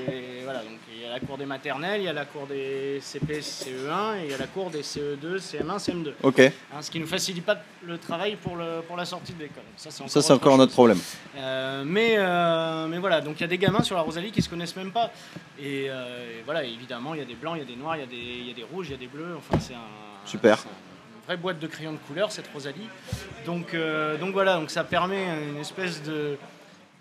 [0.44, 2.98] voilà, donc il y a la cour des maternelles, il y a la cour des
[3.00, 6.12] CP, CE1 et il y a la cour des E CE2, CM1, CM2.
[6.22, 6.40] Ok.
[6.40, 6.52] Hein,
[6.82, 9.62] ce qui nous facilite pas le travail pour le pour la sortie de l'école.
[9.76, 10.98] Ça c'est encore, Ça, encore autre problème.
[11.36, 14.42] Euh, mais, euh, mais voilà, donc il y a des gamins sur la Rosalie qui
[14.42, 15.10] se connaissent même pas.
[15.58, 17.96] Et, euh, et voilà, évidemment, il y a des blancs, il y a des noirs,
[17.96, 19.34] il y, a des- il y a des rouges, il y a des bleus.
[19.38, 20.58] Enfin, c'est un, Super.
[21.26, 22.88] vraie boîte de crayons de couleur, cette Rosalie.
[23.44, 26.36] Donc, euh, donc voilà, donc ça permet une espèce de,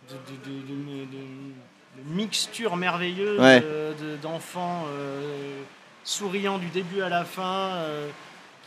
[0.09, 3.61] de, de- de- mixture merveilleuse Ouais.
[3.61, 5.61] de- d'enfants euh,
[6.03, 8.09] souriants du début à la fin, euh,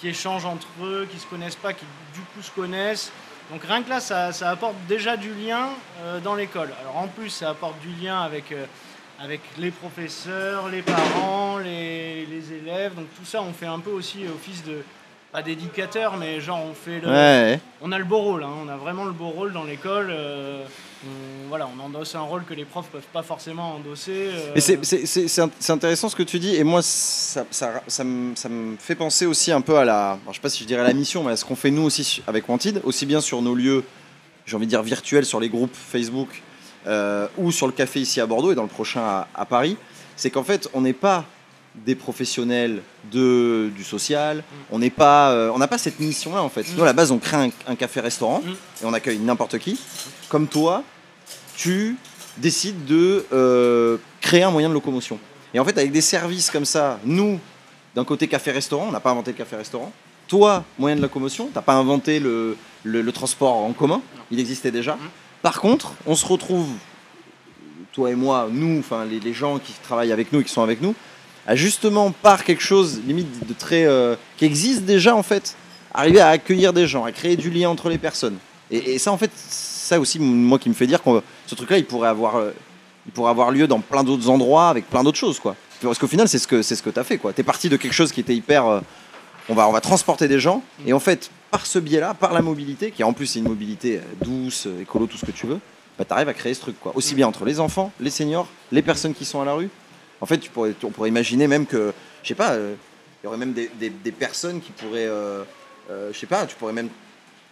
[0.01, 3.13] qui échangent entre eux, qui se connaissent pas, qui du coup se connaissent.
[3.53, 5.69] Donc rien que là, ça, ça apporte déjà du lien
[6.03, 6.71] euh, dans l'école.
[6.81, 8.65] Alors en plus, ça apporte du lien avec, euh,
[9.21, 12.95] avec les professeurs, les parents, les, les élèves.
[12.95, 14.83] Donc tout ça, on fait un peu aussi office de,
[15.39, 17.09] pas d'éducateur, mais genre on fait le...
[17.09, 17.61] Ouais.
[17.81, 18.51] On a le beau rôle, hein.
[18.65, 20.09] on a vraiment le beau rôle dans l'école.
[20.11, 20.65] euh,
[21.05, 24.31] on, voilà, on endosse un rôle que les profs peuvent pas forcément endosser.
[24.33, 26.83] euh, Et c'est- c'est c'est- c'est int- c'est intéressant ce que tu dis, et moi,
[26.83, 30.19] ça, ça, ça me, ça me fait penser aussi un peu à la.
[30.29, 32.21] je sais pas si je dirais la mission, mais à ce qu'on fait nous aussi
[32.27, 33.85] avec Wanted, aussi bien sur nos lieux,
[34.45, 36.43] j'ai envie de dire virtuels, sur les groupes Facebook,
[36.89, 39.77] euh, ou sur le café ici à Bordeaux et dans le prochain à, à Paris.
[40.17, 41.25] C'est qu'en fait, on n'est pas
[41.87, 46.49] des professionnels de, du social, on n'est pas, euh, on n'a pas cette mission-là en
[46.49, 46.67] fait.
[46.77, 48.51] Nous, à la base, on crée un, un café-restaurant Mm.
[48.51, 49.79] et on accueille n'importe qui.
[50.29, 50.83] Comme toi,
[51.57, 51.97] tu
[52.37, 55.19] décides de euh, créer un moyen de locomotion.
[55.55, 57.41] Et en fait, avec des services comme ça, nous,
[57.95, 59.93] d'un côté café-restaurant, on n'a pas inventé le café-restaurant.
[60.29, 64.71] Toi, moyen de locomotion, t'as pas inventé le, le- le transport en commun, il existait
[64.71, 64.95] déjà.
[64.97, 64.99] Mm.
[65.43, 66.69] Par contre, on se retrouve,
[67.93, 70.63] toi et moi, nous, enfin les, les gens qui travaillent avec nous et qui sont
[70.63, 70.95] avec nous,
[71.49, 75.57] à justement par quelque chose limite de très euh, qui existe déjà en fait,
[75.95, 78.37] arriver à accueillir des gens, à créer du lien entre les personnes.
[78.71, 81.87] Et, ça, en fait, ça aussi, moi, qui me fait dire que ce truc-là, il
[81.87, 82.51] pourrait avoir, euh,
[83.07, 85.57] il pourrait avoir lieu dans plein d'autres endroits avec plein d'autres choses, quoi.
[85.81, 87.33] Parce qu'au final, c'est ce que c'est ce que t'as fait, quoi.
[87.33, 88.81] T'es parti de quelque chose qui était hyper, euh,
[89.49, 92.43] on va on va transporter des gens, et en fait, par ce biais-là, par la
[92.43, 95.61] mobilité, qui en plus est une mobilité douce, écolo, tout ce que tu veux,
[95.99, 96.93] bah, t'arrives à créer ce truc, quoi.
[96.95, 99.71] Aussi bien entre les enfants, les seniors, les personnes qui sont à la rue.
[100.21, 102.75] En fait, tu pourrais, on pourrait imaginer même que, je sais pas, euh,
[103.23, 105.45] il y aurait même des, des- des personnes qui pourraient, euh,
[105.91, 106.89] euh, je sais pas, tu pourrais même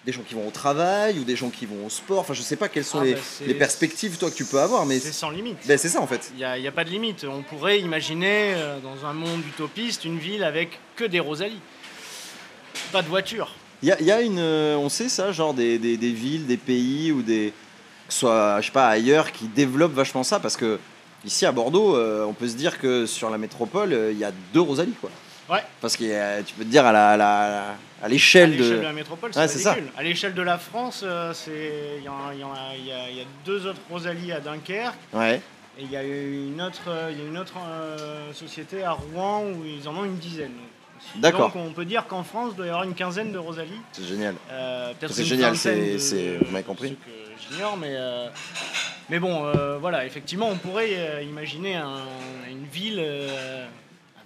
[0.05, 2.21] des gens qui vont au travail ou des gens qui vont au sport.
[2.21, 4.61] Enfin, je sais pas quelles sont Ah, les, bah, les perspectives toi que tu peux
[4.61, 5.59] avoir, mais C'est sans limite.
[5.67, 6.31] ben, c'est ça en fait.
[6.35, 7.25] Il n'y a, il y a pas de limite.
[7.29, 11.59] On pourrait imaginer, euh, dans un monde utopiste, une ville avec que des Rosalies.
[12.93, 13.55] Pas de voiture.
[13.83, 16.13] Il y a, il y a une, euh, on sait ça, genre des, des- des
[16.13, 17.53] villes, des pays ou des,
[18.09, 20.79] que soit, je sais pas, ailleurs, qui développent vachement ça parce que
[21.27, 24.25] ici à Bordeaux, euh, on peut se dire que sur la métropole, euh, il y
[24.25, 25.11] a deux Rosalie quoi.
[25.51, 25.63] Ouais.
[25.81, 28.77] Parce que tu peux te dire à la, à la- à l'échelle de.
[28.77, 29.73] de la métropole, Ouais, c'est ça.
[29.75, 29.93] ridicule.
[29.97, 32.91] À l'échelle de la France, euh, c'est- il y, en- il y en a- y
[32.93, 34.95] a- il y a deux autres Rosalies à Dunkerque.
[35.13, 35.41] Ouais.
[35.79, 39.45] Et il y a une autre, il y a une autre euh, société à Rouen
[39.45, 40.53] où ils en ont une dizaine.
[41.17, 41.53] D'accord.
[41.53, 43.81] Donc on peut dire qu'en France, il doit y avoir une quinzaine de Rosalies.
[43.93, 44.35] C'est génial.
[44.51, 46.97] Euh, C'est génial, c'est- de- c'est- vous m'avez compris.
[47.51, 48.29] j'ignore, mais, euh,
[49.09, 52.03] mais bon, euh, voilà, effectivement, on pourrait euh, imaginer un-
[52.51, 53.67] une ville euh,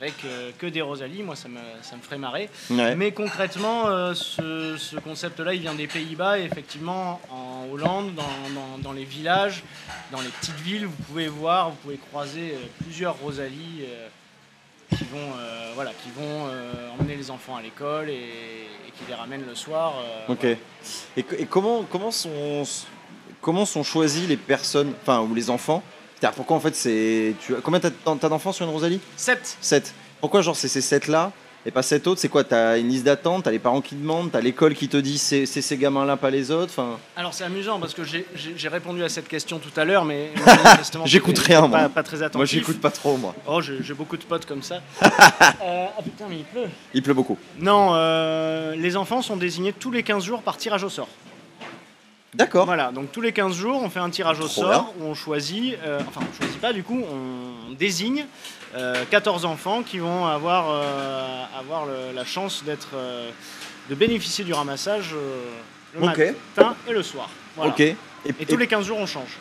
[0.01, 0.15] avec
[0.59, 1.23] que des Rosalies.
[1.23, 2.49] Moi, ça me, ça me ferait marrer.
[2.71, 2.97] Ouais.
[2.97, 6.39] Mais concrètement, ce, ce concept-là, il vient des Pays-Bas.
[6.39, 8.23] Et effectivement, en Hollande, dans,
[8.55, 9.63] dans- dans les villages,
[10.11, 14.09] dans les petites villes, vous pouvez voir, vous pouvez croiser plusieurs Rosalies euh,
[14.97, 15.33] qui vont,
[15.75, 16.49] voilà, qui vont
[16.99, 19.93] emmener les enfants à l'école et, et qui les ramènent le soir.
[20.31, 20.39] Ok.
[20.41, 20.57] voilà.
[21.19, 22.65] Et, et comment, comment, sont,
[23.41, 25.83] comment sont choisis les personnes, enfin, ou les enfants
[26.37, 27.35] Pourquoi en fait c'est.
[27.41, 29.01] Tu, combien t'as d'enfants sur une Rosalie?
[29.17, 29.57] Sept.
[29.61, 29.95] 7.
[30.21, 31.33] Pourquoi genre c'est ces 7 là
[31.67, 32.21] et pas 7 autres?
[32.21, 34.97] C'est quoi T'as une liste d'attente, t'as les parents qui demandent, t'as l'école qui te
[34.99, 36.75] dit c'est c'est ces gamins là, pas les autres?
[37.17, 38.27] Alors c'est amusant parce que j'ai-
[38.69, 40.31] répondu à cette question tout à l'heure, mais
[41.07, 41.89] J'écoute rien, pas, moi.
[41.89, 42.37] pas très attentif.
[42.37, 43.35] Moi j'écoute pas trop moi.
[43.47, 44.81] Oh, j'ai j'ai beaucoup de potes comme ça.
[45.63, 46.69] Euh, ah putain, mais il pleut.
[46.95, 47.37] Il pleut beaucoup.
[47.59, 51.09] Non, euh, les enfants sont désignés tous les 15 jours par tirage au sort.
[52.35, 52.65] D'accord.
[52.67, 55.15] Voilà, donc tous les 15 jours, on fait un tirage au Trop sort où on
[55.15, 58.25] choisit, euh, enfin on choisit pas du coup, on désigne
[58.77, 63.31] euh, 14 enfants qui vont avoir, euh, avoir le- la chance d'être, euh,
[63.89, 65.43] de bénéficier du ramassage euh,
[65.99, 66.19] le Ok.
[66.57, 67.29] matin et le soir.
[67.57, 67.73] Voilà.
[67.73, 67.81] Ok.
[67.81, 67.97] Et,
[68.29, 69.37] Et et- tous les 15 jours, on change.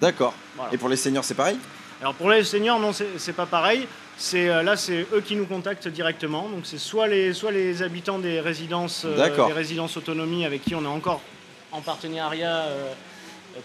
[0.00, 0.32] D'accord.
[0.56, 0.72] Voilà.
[0.72, 1.58] Et pour les seniors, c'est pareil?
[2.00, 3.86] Alors pour les seniors, non, c'est c'est pas pareil.
[4.16, 6.48] C'est euh, là, c'est eux qui nous contactent directement.
[6.48, 9.48] Donc c'est soit les soit les habitants des résidences, euh, D'accord.
[9.48, 11.20] des résidences autonomie avec qui on est encore
[11.72, 12.92] en partenariat euh,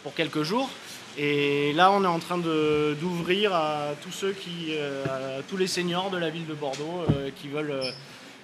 [0.04, 0.70] pour quelques jours.
[1.18, 5.56] Et là, on est en train de- d'ouvrir à tous ceux qui, euh, à tous
[5.58, 7.82] les seniors de la ville de Bordeaux euh, qui veulent,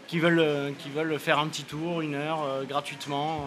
[0.08, 3.46] qui veulent, qui veulent faire un petit tour, une heure, gratuitement.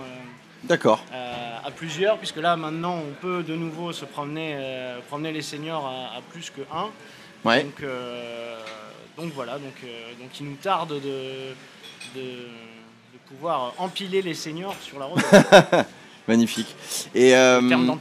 [0.64, 1.04] D'accord.
[1.12, 5.42] euh, à plusieurs, puisque là maintenant on peut de nouveau se promener, euh, promener les
[5.42, 6.88] seniors à, à plus que un.
[7.46, 7.64] Ouais.
[7.64, 8.58] Donc, euh,
[9.18, 9.74] donc voilà, donc,
[10.18, 11.00] donc il nous tarde de,
[12.14, 15.22] de, de pouvoir empiler les seniors sur la route.
[16.26, 16.74] Magnifique.
[17.14, 17.98] Et euh, Le terme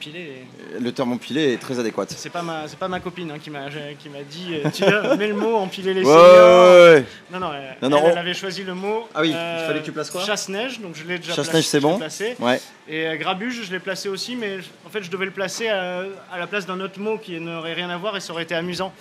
[0.79, 2.05] le terme empilé est très adéquat.
[2.07, 3.65] c'est pas ma, c'est pas ma copine hein, qui m'a
[3.99, 4.83] qui m'a dit, euh, tu
[5.17, 6.63] mets le mot empiler les Ouais, seniors.
[6.73, 7.05] ouais, ouais.
[7.31, 9.07] Non non, elle, Non, non, elle, on- elle avait choisi le mot.
[9.13, 11.65] Ah oui, il fallait que tu places quoi Chasse neige, donc je l'ai déjà Chasse-neige,
[11.65, 12.36] placé- c'est bon placé.
[12.39, 12.59] Ouais.
[12.88, 16.03] Et euh, grabuge, je l'ai placé aussi, mais en fait, je devais le placer à,
[16.31, 18.55] à la place d'un autre mot qui n'aurait rien à voir et ça aurait été
[18.55, 18.93] amusant.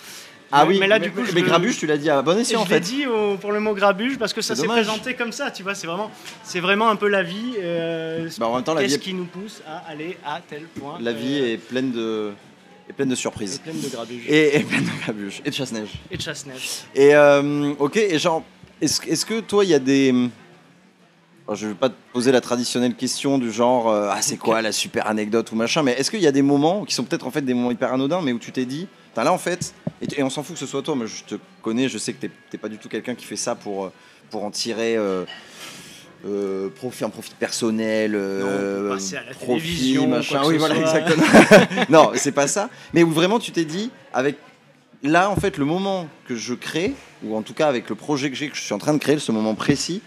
[0.51, 2.21] Ah Mais- oui, mais là, du coup, je mais le- grabuge, tu l'as dit à
[2.21, 2.79] bon Et escient en je l'ai fait.
[2.81, 5.73] dit au- pour le mot grabuge parce que ça s'est présenté comme ça, tu vois,
[5.75, 6.11] c'est vraiment,
[6.43, 7.53] c'est vraiment un peu la vie.
[7.59, 10.41] euh, Bah, en même temps, la vie, Qu'est-ce est, qui nous pousse à aller à
[10.47, 12.31] tel point la vie euh, est pleine de,
[12.89, 13.59] est pleine de surprises.
[13.59, 15.41] pleine de grabuge et, Et, et pleine de grabuge.
[15.43, 15.89] Et de chasse-neige.
[16.11, 16.81] de chasse-neige.
[16.93, 18.43] Et euh, ok, et genre,
[18.81, 20.13] est-ce est-ce que toi, il y a des.
[21.47, 24.71] Alors, je vais pas te poser la traditionnelle question du genre, ah, c'est quoi la
[24.71, 27.31] super anecdote ou machin, mais est-ce qu'il y a des moments qui sont peut-être en
[27.31, 30.19] fait des moments hyper anodins, mais où tu t'es dit, Putain, là en fait, et,
[30.19, 32.25] et on s'en fout que ce soit toi, mais je te connais, je sais que
[32.49, 33.91] t'es pas du tout quelqu'un qui fait ça pour, euh,
[34.31, 34.97] pour en tirer.
[34.97, 35.23] euh,
[36.25, 40.41] euh, profit, un profit personnel, euh, pour passer à la profit, télévision, machin.
[40.45, 40.99] Oui, voilà, soit.
[40.99, 41.25] exactement.
[41.89, 42.69] non, c'est pas ça.
[42.93, 44.37] Mais où vraiment tu t'es dit, avec
[45.03, 48.29] là, en fait, le moment que je crée, ou en tout cas avec le projet
[48.29, 50.01] que j'ai, que je suis en train de créer, ce moment précis,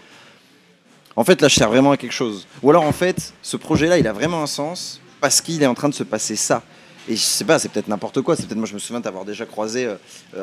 [1.15, 2.47] en fait, là, je sers vraiment à quelque chose.
[2.63, 5.73] Ou alors, en fait, ce projet-là, il a vraiment un sens parce qu'il est en
[5.75, 6.63] train de se passer ça.
[7.09, 8.35] Et je sais pas, c'est peut-être n'importe quoi.
[8.35, 9.95] C'est peut-être, moi, je me souviens t'avoir déjà croisé euh,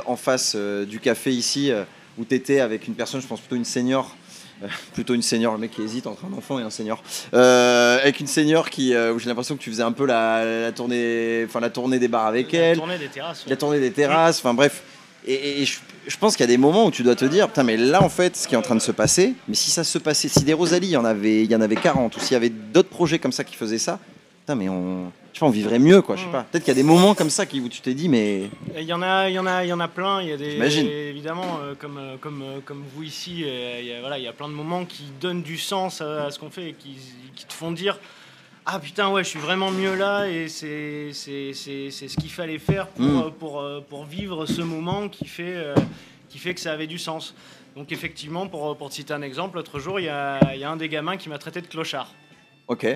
[0.07, 1.85] en face euh, du café ici, euh,
[2.19, 4.17] où t'étais avec une personne, je pense plutôt une senior.
[4.63, 7.03] euh, plutôt une senior, le mec qui hésite entre un enfant et un senior.
[7.33, 11.45] Avec une senior qui, où j'ai l'impression que tu faisais un peu la, la tournée,
[11.47, 12.77] enfin la tournée des bars avec La elle.
[12.79, 13.45] tournée des terrasses.
[13.47, 14.83] La tournée des terrasses, enfin bref.
[15.27, 17.25] Et, et- et je, je pense qu'il y a des moments où tu dois te
[17.25, 19.55] dire, putain, mais là en fait, ce qui est en train de se passer, mais
[19.55, 21.77] si ça se passait, si des Rosalie, il y en avait, il y en avait
[21.77, 23.99] 40, ou s'il y avait d'autres projets comme ça qui faisaient ça,
[24.41, 26.33] putain, mais on, je sais pas, on vivrait mieux, quoi, je sais Mm.
[26.33, 26.43] pas.
[26.45, 28.85] Peut-être qu'il y a des moments comme ça qui, où tu t'es dit, mais Il
[28.85, 30.23] y en a, il y en a, il y en a plein.
[30.23, 30.57] Il y a des,
[31.11, 34.25] évidemment, euh, comme, euh, comme, euh, comme vous ici, euh, il y a, voilà, il
[34.25, 36.73] y a plein de moments qui donnent du sens à, à ce qu'on fait et
[36.73, 36.97] qui,
[37.35, 37.99] qui te font dire.
[38.67, 42.31] Ah putain ouais je suis vraiment mieux là et c'est c'est- c'est- c'est ce qu'il
[42.31, 43.33] fallait faire pour, Mm.
[43.39, 45.75] pour, pour vivre ce moment qui fait, euh,
[46.31, 47.35] qui fait que ça avait du sens.
[47.77, 50.65] Donc effectivement pour, pour te citer un exemple, l'autre jour il y a, il y
[50.65, 52.11] a un des gamins qui m'a traité de clochard.
[52.69, 52.87] ok.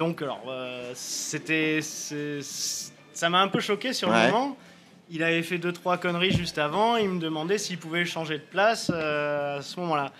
[0.00, 1.80] Donc, alors, euh, c'était.
[1.82, 4.26] Ça m'a un peu choqué sur Ouais.
[4.26, 4.56] le moment.
[5.10, 6.96] Il avait fait deux, trois conneries juste avant.
[6.96, 10.10] Il me demandait s'il pouvait changer de place euh, à ce moment-là.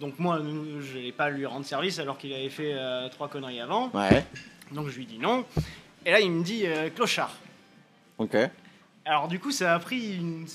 [0.00, 0.40] Donc, moi,
[0.80, 3.90] je n'allais pas lui rendre service alors qu'il avait fait euh, trois conneries avant.
[3.94, 4.24] Ouais,
[4.72, 5.44] Donc, je lui dis non.
[6.04, 7.32] Et là, il me dit euh, clochard.
[8.18, 8.36] ok.
[9.04, 10.46] Alors, du coup, ça a pris une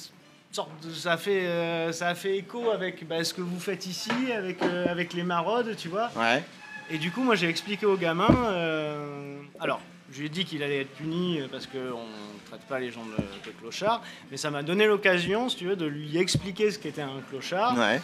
[0.52, 0.92] sorte de.
[0.92, 4.12] Ça a fait, euh, ça a fait écho avec bah, ce que vous faites ici,
[4.36, 6.12] avec, euh, avec les maraudes, tu vois.
[6.18, 6.44] Ouais,
[6.90, 8.28] Et du coup, moi, j'ai expliqué au gamin.
[8.48, 12.80] euh, alors, je lui ai dit qu'il allait être puni parce qu'on ne traite pas
[12.80, 13.16] les gens de,
[13.50, 14.02] de clochards.
[14.32, 17.78] Mais ça m'a donné l'occasion, si tu veux, de lui expliquer ce qu'était un clochard.
[17.78, 18.02] ouais.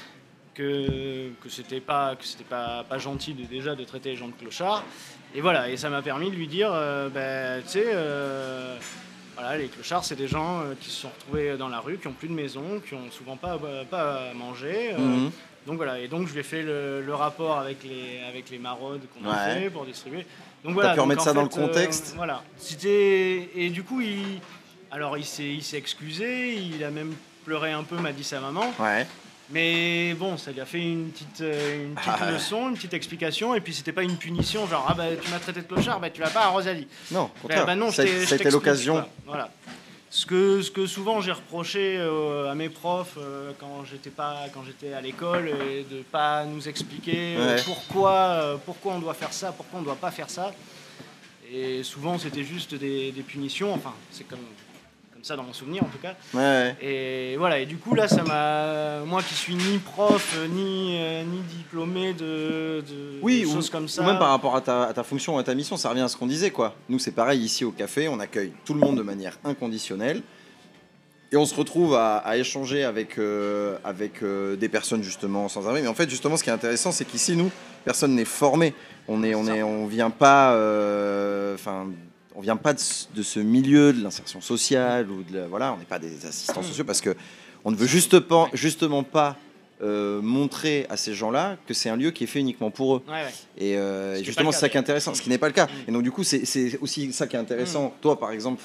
[0.56, 4.28] Que, que c'était pas, que c'était pas, pas gentil de, déjà de traiter les gens
[4.28, 4.84] de clochards.
[5.34, 8.76] Et voilà, et ça m'a permis de lui dire euh, ben, tu sais, euh,
[9.36, 12.08] voilà, les clochards, c'est des gens euh, qui se sont retrouvés dans la rue, qui
[12.08, 13.58] ont plus de maison, qui ont souvent pas,
[13.90, 14.94] pas à manger.
[14.96, 15.32] euh, Mhm.
[15.68, 18.58] Donc voilà, et donc je lui ai fait le, le rapport avec les, avec les
[18.60, 19.62] maraudes qu'on a Ouais.
[19.62, 20.26] fait pour distribuer.
[20.64, 22.42] Donc voilà, pu donc remettre ça dans le fait, euh, contexte Voilà.
[22.58, 24.40] C'était et du coup il,
[24.92, 27.14] alors il s'est, il s'est excusé, il a même
[27.46, 28.74] pleuré un peu, m'a dit sa maman.
[28.80, 29.06] Ouais,
[29.52, 32.32] Mais bon, ça lui a fait une petite, euh, une petite Ah ouais.
[32.34, 35.40] leçon, une petite explication, et puis c'était pas une punition, genre ah bah tu m'as
[35.40, 36.88] traité de clochard, bah tu vas pas à Rosalie.
[37.12, 37.66] non, au Bah, contraire.
[37.66, 39.04] bah non, je ça, ça a été l'occasion.
[39.26, 39.50] Voilà.
[40.12, 44.46] Ce que, ce que souvent j'ai reproché euh, à mes profs euh, quand j'étais pas
[44.52, 47.62] quand j'étais à l'école et de pas nous expliquer euh, Ouais.
[47.64, 50.52] pourquoi pourquoi on doit faire ça, pourquoi on doit pas faire ça.
[51.52, 53.72] Et souvent c'était juste des, des punitions.
[53.74, 54.40] Enfin, c'est comme
[55.20, 56.16] comme ça dans mon souvenir en tout cas.
[56.34, 56.76] Ouais, ouais.
[56.82, 60.96] Et voilà, et du coup là, ça m'a, moi qui suis ni prof, euh, ni,
[60.98, 64.02] euh, ni diplômé de, de, Oui, de ou, choses comme ça.
[64.02, 66.08] ou même par rapport à ta, à ta fonction, à ta mission, ça revient à
[66.08, 66.74] ce qu'on disait quoi.
[66.88, 70.22] Nous c'est pareil ici au café, on accueille tout le monde de manière inconditionnelle.
[71.34, 75.68] Et on se retrouve à, à échanger avec, euh, avec euh, des personnes justement sans
[75.68, 75.82] abri.
[75.82, 77.52] Mais en fait, justement, ce qui est intéressant, c'est qu'ici, nous,
[77.86, 78.74] personne n'est formé.
[79.08, 81.56] On est, on est, on vient pas, euh,
[82.40, 85.74] on vient pas de, ce- de ce milieu de l'insertion sociale ou de la- voilà,
[85.74, 86.64] on n'est pas des assistants Mm.
[86.64, 87.14] sociaux parce que
[87.66, 89.36] on ne veut juste pas, justement pas
[89.82, 93.02] euh, montrer à ces gens-là que c'est un lieu qui est fait uniquement pour eux.
[93.08, 93.34] Ouais, ouais.
[93.58, 95.54] Et, euh, Ce et justement, c'est ça qui est intéressant, ce qui n'est pas le
[95.54, 95.68] cas.
[95.68, 95.70] Mm.
[95.88, 97.94] Et donc, du coup, c'est- aussi ça qui est intéressant.
[98.02, 98.62] Toi, par exemple,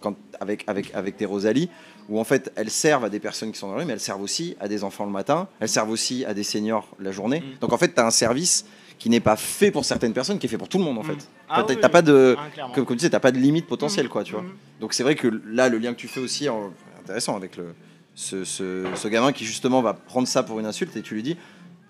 [0.00, 1.68] quand- avec, avec, avec tes Rosalie,
[2.10, 4.00] où en fait, elles servent à des personnes qui sont dans la rue, mais elles
[4.00, 7.40] servent aussi à des enfants le matin, elles servent aussi à des seniors la journée.
[7.40, 7.58] Mm.
[7.60, 8.64] Donc, en fait, tu as un service
[8.98, 11.02] qui n'est pas fait pour certaines personnes, qui est fait pour tout le monde, en
[11.02, 11.06] Mm.
[11.06, 11.28] fait.
[11.48, 11.92] Ah T'as- oui, t'as oui.
[11.92, 12.36] pas de.
[12.38, 12.68] Ah.
[12.74, 14.10] Comme, comme tu sais, t'as pas de limite potentielle, Mhm.
[14.12, 14.42] quoi, tu vois.
[14.42, 14.50] Mhm.
[14.80, 16.72] Donc, c'est vrai que là, le lien que tu fais aussi, en-
[17.02, 17.74] intéressant avec le,
[18.14, 21.22] ce, ce, ce gamin qui, justement, va prendre ça pour une insulte et tu lui
[21.22, 21.36] dis.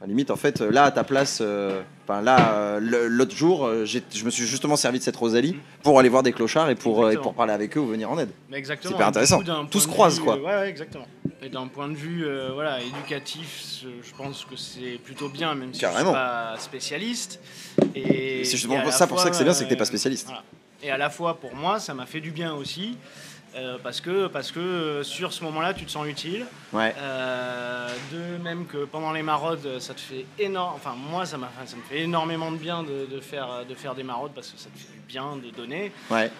[0.02, 3.86] à limite, en fait, là, à ta place, euh, enfin, là, euh, l'autre jour, euh,
[3.86, 6.74] j'ai- je me suis justement servi de cette Rosalie pour aller voir des clochards et
[6.74, 8.28] pour, et pour parler avec eux ou venir en aide.
[8.50, 8.90] Mais exactement.
[8.90, 9.40] C'est hyper intéressant.
[9.70, 10.36] Tout se croise, quoi.
[10.36, 11.07] Ouais, ouais, exactement.
[11.43, 15.55] Et d'un point de vue euh, voilà, éducatif, je je pense que c'est plutôt bien,
[15.55, 16.11] même si je Carrément.
[16.11, 17.41] suis pas spécialiste.
[17.95, 19.85] Et C'est justement pour ça, pour ça que c'est bien, c'est que t'es euh, pas
[19.85, 20.26] spécialiste.
[20.26, 20.43] voilà.
[20.82, 22.97] Et à la fois, pour moi, ça m'a fait du bien aussi.
[23.57, 26.45] euh, parce que, parce que euh, sur ce moment-là, tu te sens utile.
[26.72, 26.93] Ouais.
[26.99, 30.74] Euh, de même que pendant les maraudes, ça te fait énorme.
[30.76, 33.95] Enfin, moi, ça, m'a, ça me fait énormément de bien de, de faire, de faire
[33.95, 35.93] des maraudes parce que ça te fait du bien de donner.
[36.11, 36.30] Ouais.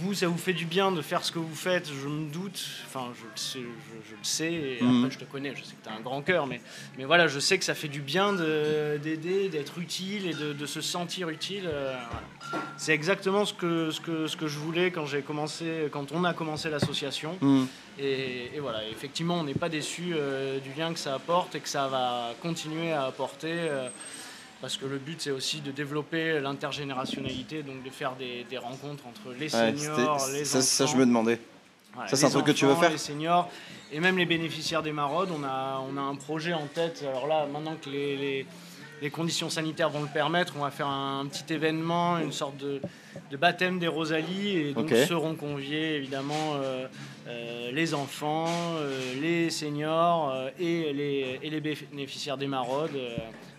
[0.00, 2.60] Vous, ça vous fait du bien de faire ce que vous faites, je me doute.
[2.86, 5.04] Enfin, je le sais, je, je le sais et Mhm.
[5.04, 6.60] après, je te connais, je sais que tu as un grand cœur, mais,
[6.96, 10.52] mais voilà, je sais que ça fait du bien de- d'aider, d'être utile et de,
[10.52, 11.64] de se sentir utile.
[11.66, 12.64] euh, voilà.
[12.76, 16.22] C'est exactement ce que, ce, que, ce que je voulais quand j'ai commencé, quand on
[16.24, 17.36] a commencé l'association.
[17.98, 21.60] Et, et voilà, effectivement, on n'est pas déçu euh, du lien que ça apporte et
[21.60, 23.50] que ça va continuer à apporter.
[23.52, 23.88] euh,
[24.60, 29.04] parce que le but, c'est aussi de développer l'intergénérationnalité, donc de faire des, des rencontres
[29.06, 30.66] entre les seniors, les ça, enfants.
[30.66, 31.38] ça, je me demandais.
[31.94, 33.48] Voilà, ça, c'est un truc que tu veux faire Les seniors
[33.90, 37.04] et même les bénéficiaires des maraudes, on a, on a un projet en tête.
[37.08, 38.46] Alors là, maintenant que les, les-
[39.00, 42.80] les conditions sanitaires vont le permettre, on va faire un, petit événement, une sorte de,
[43.30, 44.56] de baptême des Rosalies.
[44.58, 46.88] Et donc seront conviés évidemment euh,
[47.28, 52.90] euh, les enfants, euh, les seniors et, les, et les bénéficiaires des maraudes.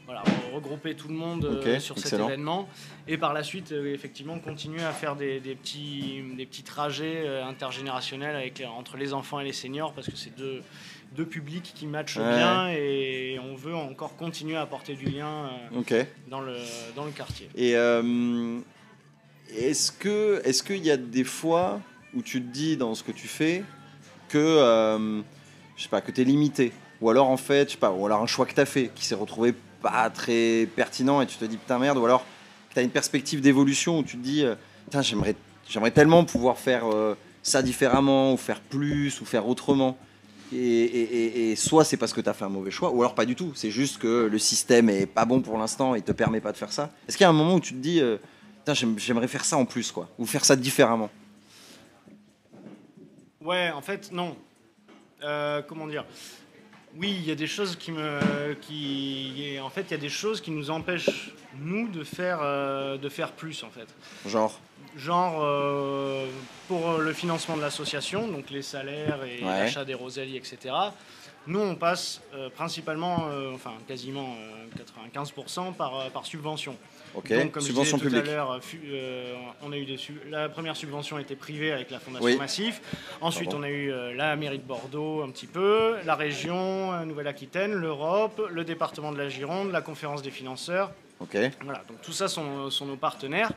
[0.10, 0.24] Voilà,
[0.56, 2.24] regrouper tout le monde euh, sur excellent.
[2.26, 2.68] cet événement
[3.08, 7.22] et par la suite euh, effectivement continuer à faire des, des petits, des petits trajets
[7.28, 10.64] euh, intergénérationnels avec entre les enfants et les seniors parce que c'est deux,
[11.16, 12.36] deux publics qui matchent Ouais.
[12.38, 15.52] bien et on veut encore continuer à apporter du lien
[16.28, 16.56] dans, le,
[16.96, 17.48] dans le quartier.
[17.56, 18.58] Et euh,
[19.56, 21.82] est-ce que est-ce qu'il y a des fois
[22.16, 23.64] où tu te dis dans ce que tu fais
[24.28, 25.22] que euh,
[25.78, 26.72] je sais pas que tu es limité?
[27.00, 28.90] Ou alors en fait je sais pas ou alors un choix que tu as fait
[28.96, 32.26] qui s'est retrouvé pas très pertinent et tu te dis putain merde ou alors
[32.74, 34.56] tu as une perspective d'évolution où tu te dis euh,
[34.86, 35.36] putain j'aimerais
[35.68, 39.98] j'aimerais tellement pouvoir faire euh, ça différemment ou faire plus ou faire autrement
[40.52, 43.36] et, soit c'est parce que tu as fait un mauvais choix, ou alors pas du
[43.36, 43.52] tout.
[43.54, 46.58] C'est juste que le système est pas bon pour l'instant et te permet pas de
[46.58, 46.90] faire ça.
[47.08, 48.18] Est-ce qu'il y a un moment où tu te dis, euh,
[48.98, 51.12] j'aimerais faire ça en plus, quoi, ou faire ça différemment?
[53.42, 54.36] Ouais, en fait, non.
[55.68, 56.04] Comment dire?
[56.98, 58.54] Oui, il y a des choses qui me.
[58.62, 62.98] Qui, en fait, il y a des choses qui nous empêchent, nous, de faire, euh,
[62.98, 63.88] de faire plus, en fait.
[64.28, 64.60] Genre,
[64.98, 66.26] Genre, euh,
[66.68, 69.60] pour le financement de l'association, donc les salaires et Ouais.
[69.60, 70.74] l'achat des rosalies, etc.
[71.48, 76.76] Nous, on passe euh, principalement, euh, enfin quasiment euh, 95% par, euh, par subvention.
[77.16, 78.24] ok, Donc, comme subvention je disais publique.
[78.26, 78.82] tout à l'heure, fu-
[79.64, 82.38] on a eu des sub- la première subvention était privée avec la Fondation Oui.
[82.38, 82.82] Massif.
[83.22, 83.62] Ensuite, Pardon.
[83.62, 87.74] on a eu euh, la mairie de Bordeaux un petit peu, la région euh, Nouvelle-Aquitaine,
[87.74, 90.92] l'Europe, le département de la Gironde, la conférence des financeurs.
[91.20, 93.52] Ok, Voilà, donc tout ça sont, sont nos partenaires.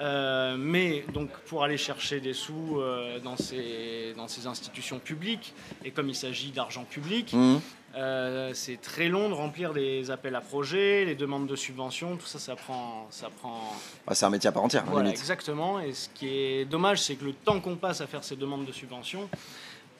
[0.00, 5.54] Euh, mais donc pour aller chercher des sous euh, dans, ces, dans ces institutions publiques,
[5.84, 7.60] et comme il s'agit d'argent public, Mhm.
[7.96, 12.26] euh, c'est très long de remplir des appels à projets, les demandes de subventions, tout
[12.26, 13.72] ça, ça prend, ça prend
[14.08, 15.20] Ah, c'est un métier à part entière, voilà, limite.
[15.20, 15.78] exactement.
[15.78, 18.64] Et ce qui est dommage, c'est que le temps qu'on passe à faire ces demandes
[18.66, 19.28] de subventions,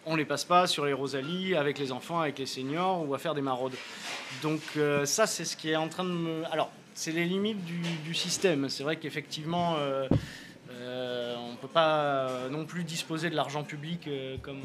[0.06, 3.18] on les passe pas sur les Rosalies, avec les enfants, avec les seniors, ou à
[3.18, 3.74] faire des maraudes.
[4.42, 6.42] Donc euh, ça, c'est ce qui est en train de me...
[6.52, 8.68] Alors, c'est les limites du, du système.
[8.68, 10.06] C'est vrai qu'effectivement, euh,
[10.72, 14.08] euh, on ne peut pas non plus disposer de l'argent public
[14.42, 14.62] comme...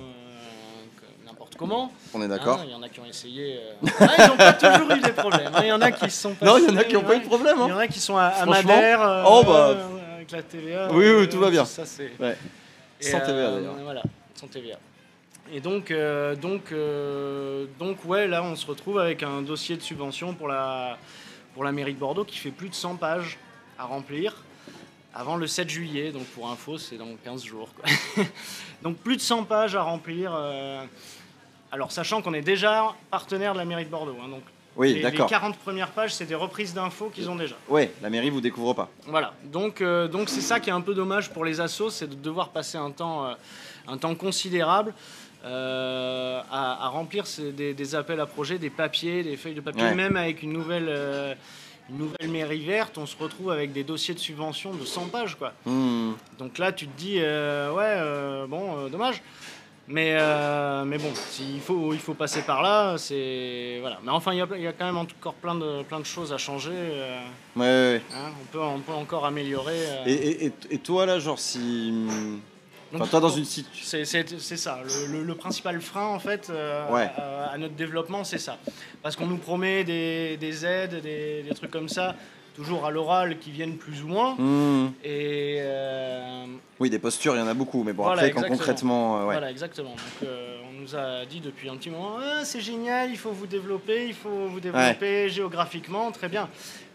[1.26, 1.92] n'importe comment.
[2.14, 3.58] On est d'accord Hein, Il y en a qui ont essayé.
[3.84, 5.52] euh, ah, ils n'ont pas toujours eu des problèmes.
[5.56, 5.62] hein.
[5.64, 7.20] Il y en a qui sont Non, il y en a qui n'ont pas eu
[7.22, 7.58] de problème.
[7.62, 7.76] Il y hein.
[7.76, 9.70] en a qui sont à, à Madère, euh, oh, bah.
[9.70, 10.90] euh, avec la TVA.
[10.92, 11.66] Oui, oui, tout va bien.
[11.66, 12.12] Ça, c'est...
[12.20, 12.38] Ouais.
[13.00, 13.76] Sans TVA, d'ailleurs.
[13.84, 14.04] Voilà,
[14.36, 14.78] sans TVA.
[15.52, 19.82] Et donc, euh, donc, euh, donc, ouais, là, on se retrouve avec un dossier de
[19.82, 20.98] subvention pour la,
[21.54, 23.38] pour la mairie de Bordeaux qui fait plus de 100 pages
[23.78, 24.44] à remplir.
[25.14, 26.12] avant le 7 juillet.
[26.12, 27.70] Donc pour info, c'est dans 15 jours.
[27.76, 28.24] quoi.
[28.84, 30.32] donc plus de 100 pages à remplir.
[30.36, 30.84] euh,
[31.72, 34.16] alors sachant qu'on est déjà partenaire de la mairie de Bordeaux.
[34.24, 34.44] hein, donc
[34.76, 35.28] Oui, les, les d'accord.
[35.30, 37.56] 40 premières pages, c'est des reprises d'infos qu'ils ont déjà.
[37.70, 38.90] Ouais, la mairie vous découvre pas.
[39.08, 42.08] Voilà, donc euh, donc c'est ça qui est un peu dommage pour les assos, c'est
[42.08, 43.34] de devoir passer un temps, euh,
[43.88, 44.94] un temps considérable
[45.46, 49.62] euh, à, à remplir ces- des, des appels à projets, des papiers, des feuilles de
[49.62, 49.96] papier, Ouais.
[49.96, 51.34] même avec une nouvelle, euh,
[51.90, 55.36] une nouvelle mairie verte, on se retrouve avec des dossiers de subvention de 100 pages,
[55.36, 55.54] quoi.
[55.66, 56.12] Hmm.
[56.38, 59.22] Donc là, tu te dis, euh, ouais, bon, dommage.
[59.92, 60.14] Mais,
[60.86, 63.78] mais bon, s'il faut, il faut passer par là, c'est.
[63.82, 63.98] Voilà.
[64.04, 66.06] Mais enfin, il y a, il y a quand même encore plein de, plein de
[66.06, 66.70] choses à changer.
[67.56, 68.30] Ouais, ouais, hein.
[68.40, 69.80] on, peut, on peut encore améliorer.
[70.06, 71.92] et- et- et toi là, genre si.
[72.92, 74.00] Donc, Enfin, toi dans une situation.
[74.40, 74.80] C'est ça.
[74.84, 77.10] Le, le- le principal frein, en fait, euh, Ouais.
[77.18, 78.58] à, à notre développement, c'est ça.
[79.04, 82.16] Parce qu'on nous promet des, des aides, des, des trucs comme ça,
[82.60, 84.36] toujours à l'oral, qui viennent plus ou moins.
[84.38, 84.92] Hmm.
[85.04, 85.58] Et.
[85.60, 86.46] euh,
[86.80, 89.16] Oui, des postures, il y en a beaucoup, mais bon, Voilà, après, quand concrètement.
[89.18, 89.34] euh, ouais.
[89.36, 89.92] Voilà, exactement.
[89.92, 93.32] Donc, euh, on nous a dit depuis un petit moment Ah, c'est génial, il faut
[93.32, 96.50] vous développer, il faut vous développer géographiquement, très bien.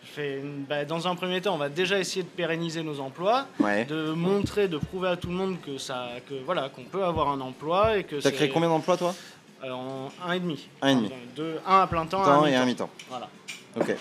[0.04, 3.46] Je fais, bah, dans un premier temps, on va déjà essayer de pérenniser nos emplois,
[3.58, 3.84] Ouais.
[3.86, 7.30] de montrer, de prouver à tout le monde que ça, que voilà, qu'on peut avoir
[7.30, 9.14] un emploi et que T'as créé combien d'emplois toi?
[9.66, 10.68] En un et demi.
[10.82, 11.06] Un et demi.
[11.06, 12.90] Enfin, deux- un à plein temps, Temps un et un mi-temps.
[13.08, 13.28] Voilà.
[13.80, 13.96] Ok.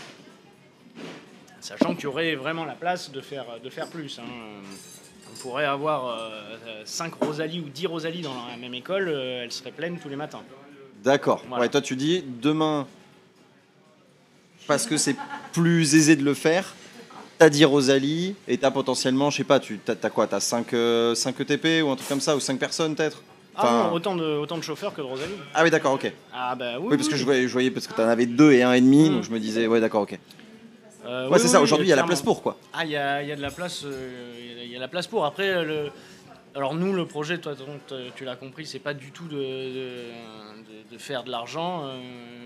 [1.64, 4.20] Sachant qu'il y aurait vraiment la place de faire, de faire plus.
[4.20, 4.24] hein.
[5.34, 6.20] On pourrait avoir
[6.84, 10.18] 5 Rosalie ou 10 Rosalie dans la même école, euh, elles seraient pleines tous les
[10.18, 10.42] matins.
[11.04, 11.42] D'accord.
[11.48, 11.64] Voilà.
[11.64, 12.86] Ouais, toi tu dis demain,
[14.68, 15.16] parce que c'est
[15.54, 16.76] plus aisé de le faire,
[17.38, 20.68] t'as dit Rosalie et t'as potentiellement, je sais pas, tu t'as, t'as quoi T'as 5,
[21.16, 23.22] 5 ETP ou un truc comme ça, ou 5 personnes peut-être?
[23.56, 25.34] Ah non, autant de, autant de chauffeurs que de Rosalie.
[25.54, 26.12] Ah oui, d'accord, ok.
[26.34, 26.88] Ah bah oui.
[26.92, 28.82] Oui, parce que je voyais, je voyais parce que t'en avais deux et un et
[28.82, 29.14] demi, Mm.
[29.16, 30.18] donc je me disais, ouais, d'accord, ok.
[31.06, 32.58] Euh, Ouais, oui, c'est ça, aujourd'hui il y a la place pour quoi.
[32.74, 34.88] Ah, il y a, il y a de la place, euh, il y a- la
[34.88, 35.26] place pour.
[35.26, 35.90] Après, euh, le...
[36.56, 39.36] alors nous, le projet, toi, t- tu l'as compris, c'est pas du tout de,
[40.92, 41.84] de, faire de l'argent.
[41.86, 41.98] Euh,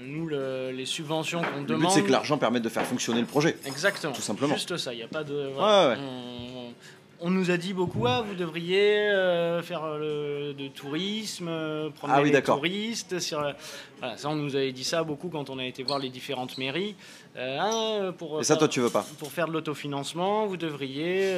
[0.06, 1.92] nous, le- les subventions qu'on Le but demande.
[1.92, 3.58] c'est que l'argent permette de faire fonctionner le projet.
[3.66, 4.14] Exactement.
[4.14, 4.54] Tout simplement.
[4.56, 5.34] Juste ça, il n'y a pas de.
[5.36, 5.90] Ouais, voilà.
[5.90, 5.98] ouais.
[6.00, 6.74] On,
[7.20, 11.90] on nous a dit beaucoup, ah, vous devriez euh, faire euh, le, de tourisme, euh,
[11.90, 13.20] promener Ah oui, les touristes.
[13.20, 13.54] Sur, euh,
[14.00, 16.58] voilà, ça, on nous avait dit ça beaucoup quand on a été voir les différentes
[16.58, 16.96] mairies.
[17.36, 21.34] Euh, ah, pour, Et ça, toi tu veux pas pour faire de l'autofinancement, vous devriez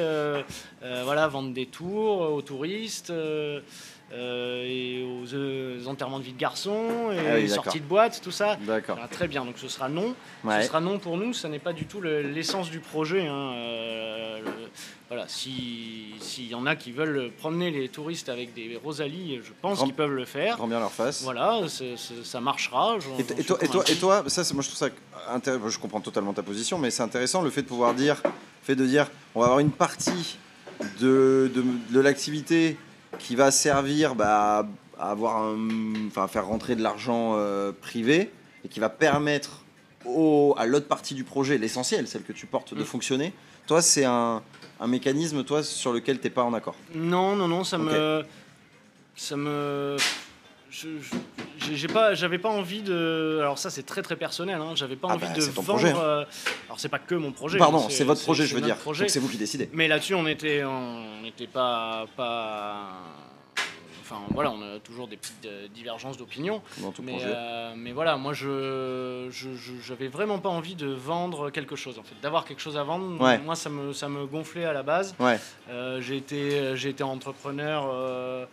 [0.82, 3.60] voilà, vendre des tours aux touristes euh,
[4.12, 7.64] et aux, euh, enterrements de vie de garçons et Ah oui, les d'accord.
[7.64, 8.56] sorties de boîte, tout ça.
[8.66, 8.98] D'accord.
[9.00, 10.14] Ah, très bien, donc ce sera non.
[10.44, 10.62] Ouais.
[10.62, 13.26] Ce sera non pour nous, ça n'est pas du tout le- l'essence du projet.
[13.28, 13.52] hein.
[13.54, 14.68] Euh, le-
[15.10, 19.50] voilà, si- s'il y en a qui veulent promener les touristes avec des Rosalies, je
[19.60, 20.56] pense Grand- qu'ils peuvent le faire.
[20.56, 21.22] Prends bien leur face.
[21.24, 21.62] Voilà,
[22.22, 22.96] ça marchera.
[23.18, 24.88] Et, toi, et, toi, et toi, ça, moi je trouve ça
[25.28, 25.68] intéressant.
[25.68, 28.22] Je comprends totalement ta position, mais c'est intéressant le fait de pouvoir dire,
[28.62, 30.38] fait de dire, on va avoir une partie
[31.00, 32.76] de, de, de l'activité
[33.18, 34.64] qui va servir bah,
[34.98, 38.30] à avoir, un- enfin, faire rentrer de l'argent euh, privé
[38.64, 39.64] et qui va permettre
[40.06, 42.86] au, à l'autre partie du projet, l'essentiel, celle que tu portes, de Mm.
[42.86, 43.32] fonctionner.
[43.66, 44.42] Toi, c'est un,
[44.80, 46.74] un mécanisme, toi, sur lequel t'es pas en accord.
[46.94, 48.24] Non, non, non, ça me.
[49.14, 49.96] Ça me.
[50.70, 53.38] j'ai- pas, j'avais pas envie de.
[53.40, 54.60] Alors ça, c'est très très personnel.
[54.60, 55.68] Hein, j'avais pas Ah envie bah, de vendre.
[55.68, 56.24] projet, hein.
[56.68, 57.58] alors c'est pas que mon projet.
[57.58, 58.76] Pardon, hein, c'est votre projet, je veux dire.
[59.08, 59.68] c'est vous qui décidez.
[59.74, 62.88] Mais là-dessus, on était, on n'était pas, pas.
[64.10, 66.62] Enfin voilà, on a toujours des petites euh, divergences d'opinion.
[67.02, 69.28] Mais, euh, mais voilà, moi je
[69.82, 73.20] j'avais vraiment pas envie de vendre quelque chose en fait, d'avoir quelque chose à vendre.
[73.22, 73.38] Ouais.
[73.38, 75.14] Moi ça me ça me gonflait à la base.
[75.20, 75.38] Ouais.
[75.68, 78.48] Euh, j'ai été j'ai été entrepreneur.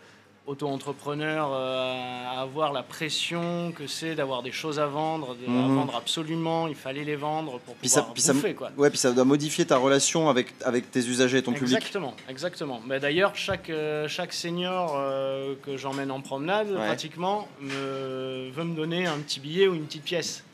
[0.48, 5.50] Auto-entrepreneur euh, à avoir la pression que c'est d'avoir des choses à vendre, de, à
[5.50, 5.74] Mhm.
[5.76, 8.70] vendre absolument, il fallait les vendre pour Puis ça- pouvoir puis ça- bouffer quoi.
[8.76, 11.76] Ouais, puis ça doit modifier ta relation avec, avec tes usagers et ton public.
[11.76, 12.80] Exactement, exactement.
[12.86, 16.86] Mais d'ailleurs, chaque, euh, chaque senior euh, que j'emmène en promenade, Ouais.
[16.86, 20.44] pratiquement, me, veut me donner un petit billet ou une petite pièce.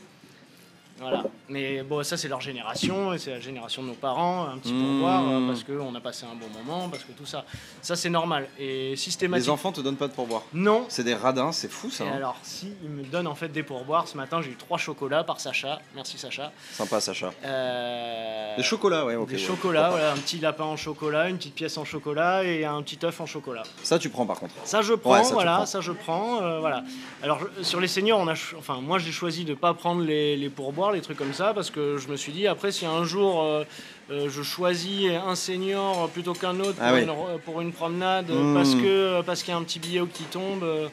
[1.00, 1.24] Voilà.
[1.48, 4.72] Mais bon, ça, c'est leur génération, et c'est la génération de nos parents, un petit
[4.72, 4.80] Mmh.
[4.98, 7.44] pourboire, euh, parce qu'on a passé un bon moment, parce que tout ça.
[7.82, 8.48] Ça, c'est normal.
[8.58, 9.54] Et Les systématiquement.
[9.54, 10.42] enfants te donnent pas de pourboire.
[10.54, 10.86] Non.
[10.88, 12.04] C'est des radins, c'est fou ça.
[12.04, 12.12] Et hein.
[12.14, 14.06] alors, si, ils me donnent en fait des pourboires.
[14.08, 15.80] Ce matin, j'ai eu trois chocolats par Sacha.
[15.94, 16.52] Merci, Sacha.
[16.72, 17.32] Sympa Sacha.
[17.44, 19.28] Euh, Des chocolats, ouais, ok.
[19.28, 19.40] des ouais.
[19.40, 22.98] chocolats, voilà, un petit lapin en chocolat, une petite pièce en chocolat et un petit
[23.04, 23.64] œuf en chocolat.
[23.82, 24.54] Ça, tu prends par contre.
[24.64, 25.66] Ça je prends, Ouais, ça, tu voilà, prends.
[25.66, 26.84] ça je prends, euh, voilà.
[27.22, 30.36] Alors sur les seniors, on a, ch- enfin moi j'ai choisi de pas prendre les,
[30.36, 33.04] les pourboires, les trucs comme ça, parce que je me suis dit après si un
[33.04, 33.64] jour euh,
[34.10, 37.02] euh, je choisis un senior plutôt qu'un autre Ah pour, oui.
[37.02, 38.54] une, re- pour une promenade Mmh.
[38.54, 40.62] parce que parce qu'il y a un petit billet qui tombe.
[40.62, 40.88] euh,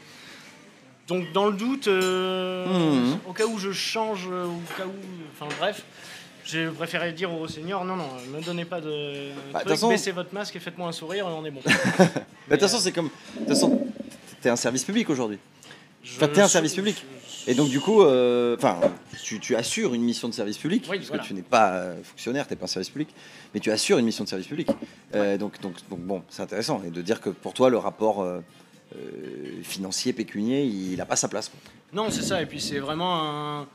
[1.08, 3.18] donc dans le doute, Mmh.
[3.28, 4.94] au cas où je change, au cas où,
[5.34, 5.84] enfin bref.
[6.44, 9.30] J'ai préféré dire aux seniors non, non, ne donnez pas de.
[9.54, 11.62] Bah, trucs, façon- Baissez votre masque et faites-moi un sourire et on est bon.
[11.66, 13.10] Bah, De toute façon, c'est comme.
[13.36, 13.88] De toute façon,
[14.42, 15.38] t'es un service public aujourd'hui.
[16.18, 17.06] Enfin, t'es un service public.
[17.48, 18.80] Et donc, du coup, euh, enfin,
[19.24, 21.24] tu, tu assures une mission de service public, Oui, parce voilà.
[21.24, 23.10] que tu n'es pas euh, fonctionnaire, t'es pas un service public,
[23.54, 24.68] mais tu assures une mission de service public.
[25.16, 26.82] Euh, donc, donc, donc, bon, c'est intéressant.
[26.86, 28.26] Et de dire que pour toi, le rapport
[29.64, 31.50] financier, pécunier, il n'a pas sa place.
[31.50, 31.60] quoi.
[31.94, 32.42] Non, c'est ça.
[32.42, 33.68] Et puis c'est vraiment un.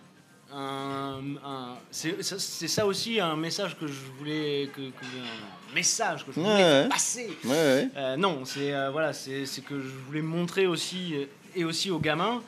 [0.54, 4.68] un- un- c'est ça- aussi un message que je voulais.
[4.74, 6.88] Que, que- un message que je voulais Ouais, ouais.
[6.88, 7.28] passer.
[7.44, 7.88] Ouais.
[7.96, 11.14] Euh, non, c'est euh, voilà, c'est que je voulais montrer aussi
[11.54, 12.42] et aussi aux gamins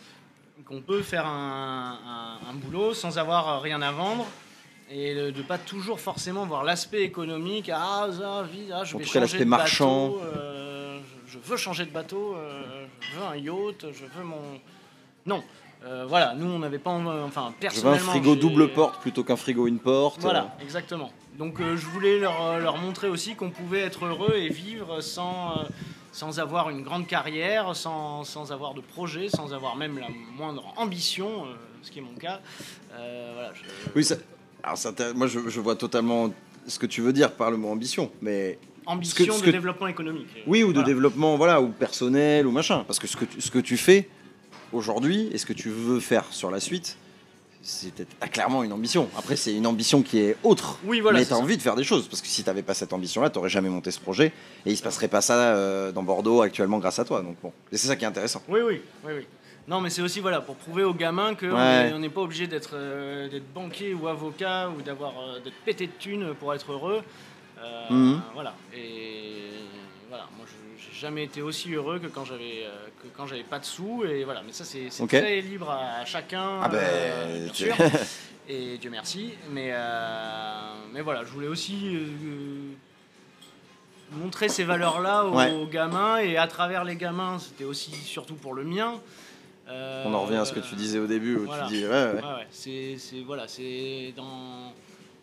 [0.67, 1.99] qu'on peut faire un,
[2.45, 4.27] un- un boulot sans avoir euh, rien à vendre
[4.91, 7.71] et de ne pas toujours forcément voir l'aspect économique.
[7.73, 10.09] Ah, ça, vite, ah, je En vais tout cas, changer l'aspect de marchand.
[10.09, 14.37] bateau, euh, je, veux changer de bateau, euh, je veux un yacht, je veux mon.
[15.27, 15.43] Non,
[15.85, 18.11] euh, voilà, nous on n'avait pas, en- enfin Je veux un personnellement.
[18.13, 20.21] frigo double porte plutôt qu'un frigo une porte.
[20.21, 21.13] voilà, exactement.
[21.39, 25.01] Donc euh, je voulais leur, euh, leur montrer aussi qu'on pouvait être heureux et vivre
[25.03, 25.63] sans, euh,
[26.13, 30.73] sans avoir une grande carrière, sans, sans avoir de projet, sans avoir même la moindre
[30.77, 32.41] ambition, euh, ce qui est mon cas.
[32.95, 33.63] Euh, voilà, je-
[33.95, 34.17] Oui, ça-
[34.63, 36.33] alors ça moi je, je vois totalement
[36.67, 40.27] ce que tu veux dire par le mot ambition, mais ambition de que- développement économique.
[40.47, 40.87] oui ou de Voilà.
[40.87, 44.09] développement, voilà, ou personnel ou machin, parce que ce que tu, ce que tu fais
[44.73, 46.97] aujourd'hui et ce que tu veux faire sur la suite,
[48.21, 49.09] t'as clairement une ambition.
[49.17, 50.79] Après, c'est une ambition qui est autre.
[50.85, 51.41] Oui, voilà, mais t'as ça.
[51.43, 53.91] envie de faire des choses, parce que si t'avais pas cette ambition-là, t'aurais jamais monté
[53.91, 54.33] ce projet
[54.67, 57.23] et il se passerait pas ça euh, dans Bordeaux actuellement grâce à toi.
[57.23, 58.43] Donc bon, et c'est ça qui est intéressant.
[58.49, 59.27] Oui, oui, oui, oui.
[59.67, 61.99] Non, mais c'est aussi voilà pour prouver aux gamins qu'on Ouais.
[61.99, 65.93] n'est pas obligé d'être euh, d'être banquier ou avocat ou d'avoir euh, d'être pété de
[65.99, 67.03] thunes pour être heureux.
[67.63, 68.23] Euh, Mhm.
[68.35, 68.55] Voilà.
[68.75, 69.43] Et
[70.09, 70.53] voilà, moi je
[71.01, 74.25] jamais été aussi heureux que quand j'avais euh, que quand j'avais pas de sous et
[74.25, 74.43] voilà.
[74.45, 76.61] Mais ça c'est très libre à chacun.
[76.63, 77.75] Ah ben, euh, bien sûr.
[78.51, 79.31] Et Dieu merci.
[79.51, 82.71] Mais euh, mais voilà, je voulais aussi euh,
[84.13, 85.53] montrer ces valeurs-là aux, Ouais.
[85.53, 88.95] aux gamins et à travers les gamins, c'était aussi surtout pour le mien.
[89.71, 91.67] On en revient à ce que tu disais au début où voilà.
[91.67, 92.47] tu dis ouais, ouais.
[92.51, 92.97] C'est-
[93.27, 94.73] voilà, c'est dans.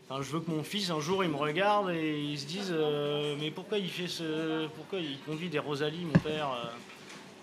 [0.08, 2.72] Enfin, je veux que mon fils un jour il me regarde et il se dise
[2.72, 6.68] euh, mais pourquoi il fait ce, pourquoi il conduit des Rosalie mon père, euh,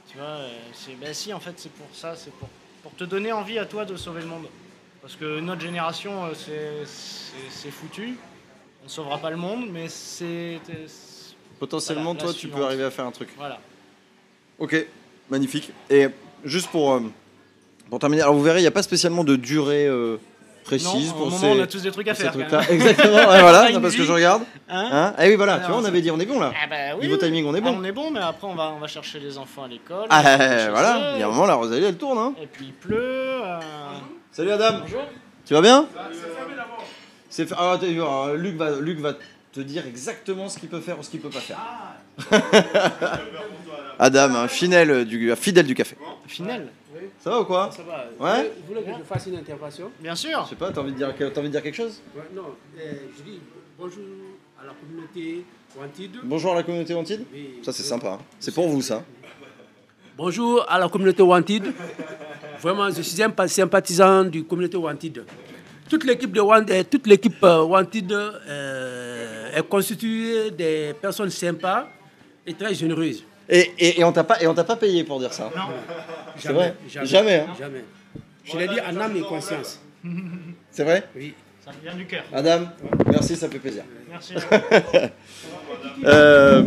[0.08, 2.48] tu vois, euh, c'est ben si en fait c'est pour ça, c'est pour
[2.82, 4.46] pour te donner envie à toi de sauver le monde,
[5.00, 8.16] parce que notre génération c'est, foutu,
[8.82, 10.60] on ne sauvera pas le monde, mais c'est,
[11.60, 13.28] Potentiellement, Voilà, toi, tu peux arriver à faire un truc.
[13.36, 13.60] voilà.
[14.58, 14.84] Ok,
[15.30, 15.70] magnifique.
[15.88, 16.08] Et
[16.44, 17.00] juste pour,
[17.88, 20.16] pour terminer, alors vous verrez, il n'y a pas spécialement de durée euh,
[20.64, 22.36] précise non, pour moment ces, on a tous des trucs à faire.
[22.36, 22.48] même.
[22.70, 24.42] Exactement, voilà, non, parce que je regarde.
[24.68, 26.52] Hein Hein eh oui, voilà, Alors, tu vois, on avait dit, on est bon là.
[26.62, 27.20] Ah bah oui, Niveau oui.
[27.20, 27.78] timing, on est Ah, bon.
[27.80, 30.06] on est bon, mais après on va, on va chercher les enfants à l'école.
[30.10, 32.18] Ah, chez voilà, il y a un moment, la Rosalie, elle tourne.
[32.18, 32.34] Hein.
[32.42, 32.96] Et puis il pleut.
[33.00, 33.58] euh,
[34.30, 35.02] Salut Adam, Bonjour.
[35.44, 35.86] tu vas bien
[37.28, 39.14] C'est fait- alors, attends, alors, Luc, va, Luc va
[39.52, 41.58] te dire exactement ce qu'il peut faire ou ce qu'il peut pas faire.
[43.98, 45.96] Adam, un fidèle du, un fidèle du café.
[47.20, 48.04] Ça va ou quoi Ça va.
[48.18, 48.52] Ouais.
[48.60, 50.42] Vous voulez que je fasse une intervention Bien sûr.
[50.44, 52.54] Je sais pas, t'as envie, de dire, t'as envie de dire quelque chose Ouais, Non,
[52.78, 53.40] euh, je dis
[53.78, 54.04] bonjour
[54.60, 55.44] à la communauté
[55.76, 56.10] Wanted.
[56.24, 57.24] Bonjour à la communauté Wanted.
[57.32, 57.60] Oui.
[57.62, 58.18] Ça c'est sympa, hein.
[58.38, 59.02] c'est pour vous ça.
[60.16, 61.72] Bonjour à la communauté Wanted.
[62.60, 65.24] Vraiment, je suis un pa- sympathisant du communauté Wanted.
[65.88, 71.88] Toute l'équipe de Wanted, toute l'équipe euh, Wanted euh, est constituée des personnes sympas
[72.46, 73.24] et très généreuses.
[73.54, 75.50] Et, et, et on t'a pas et on t'a pas payé pour dire ça.
[76.38, 77.54] C'est vrai Jamais, hein.
[77.58, 77.84] Jamais.
[78.44, 79.78] Je l'ai dit en âme et conscience.
[80.72, 81.34] C'est vrai Oui.
[81.64, 82.24] Ça vient du cœur.
[82.32, 82.62] Adam,
[83.06, 83.84] merci, ça fait plaisir.
[84.10, 84.34] Merci.
[86.04, 86.62] Euh,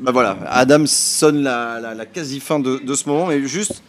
[0.00, 3.82] bah voilà, Adam sonne la, la, la quasi fin de, de ce moment, mais juste,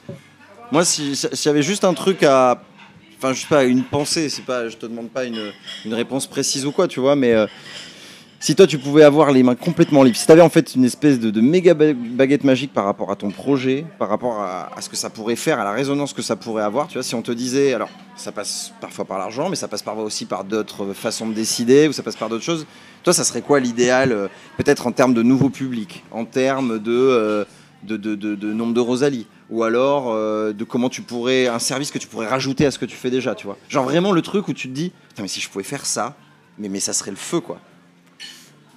[0.71, 2.61] moi, si- si- s'il y avait juste un truc à,
[3.17, 5.51] enfin, je sais pas, une pensée, c'est pas, je te demande pas une,
[5.85, 7.47] une réponse précise ou quoi, tu vois, mais euh,
[8.43, 10.83] si toi tu pouvais avoir les mains complètement libres, si tu avais en fait une
[10.83, 14.89] espèce de, méga ba- baguette magique par rapport à ton projet, par rapport à, ce
[14.89, 17.21] que ça pourrait faire, à la résonance que ça pourrait avoir, tu vois, si on
[17.21, 17.87] te disait, alors
[18.17, 21.87] ça passe parfois par l'argent, mais ça passe parfois aussi par d'autres façons de décider,
[21.87, 22.65] ou ça passe par d'autres choses.
[23.03, 24.27] Toi, ça serait quoi l'idéal, euh,
[24.57, 27.45] peut-être en termes de nouveaux publics, en termes de, euh,
[27.83, 32.09] de, nombre de Rosalie, ou alors euh, de comment tu pourrais, un service que tu
[32.09, 33.57] pourrais rajouter à ce que tu fais déjà, tu vois?
[33.69, 36.17] Genre vraiment le truc où tu te dis, mais si je pouvais faire ça,
[36.59, 37.57] mais, mais ça serait le feu, quoi.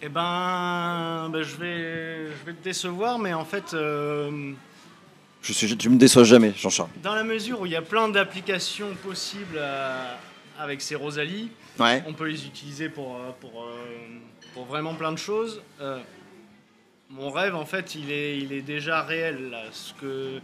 [0.03, 4.53] Eh ben, ben, je vais, je vais te décevoir, mais en fait, euh,
[5.42, 6.90] Je suis, tu me déçois jamais, Jean-Charles.
[7.03, 10.18] dans la mesure où il y a plein d'applications possibles à-
[10.59, 12.03] avec ces Rosalie, Ouais.
[12.07, 13.74] on peut les utiliser pour, euh, pour, euh,
[14.55, 15.62] pour vraiment plein de choses.
[15.80, 15.99] Euh,
[17.09, 19.51] mon rêve, en fait, il est, il est déjà réel.
[19.51, 19.62] Là.
[19.72, 20.40] Ce que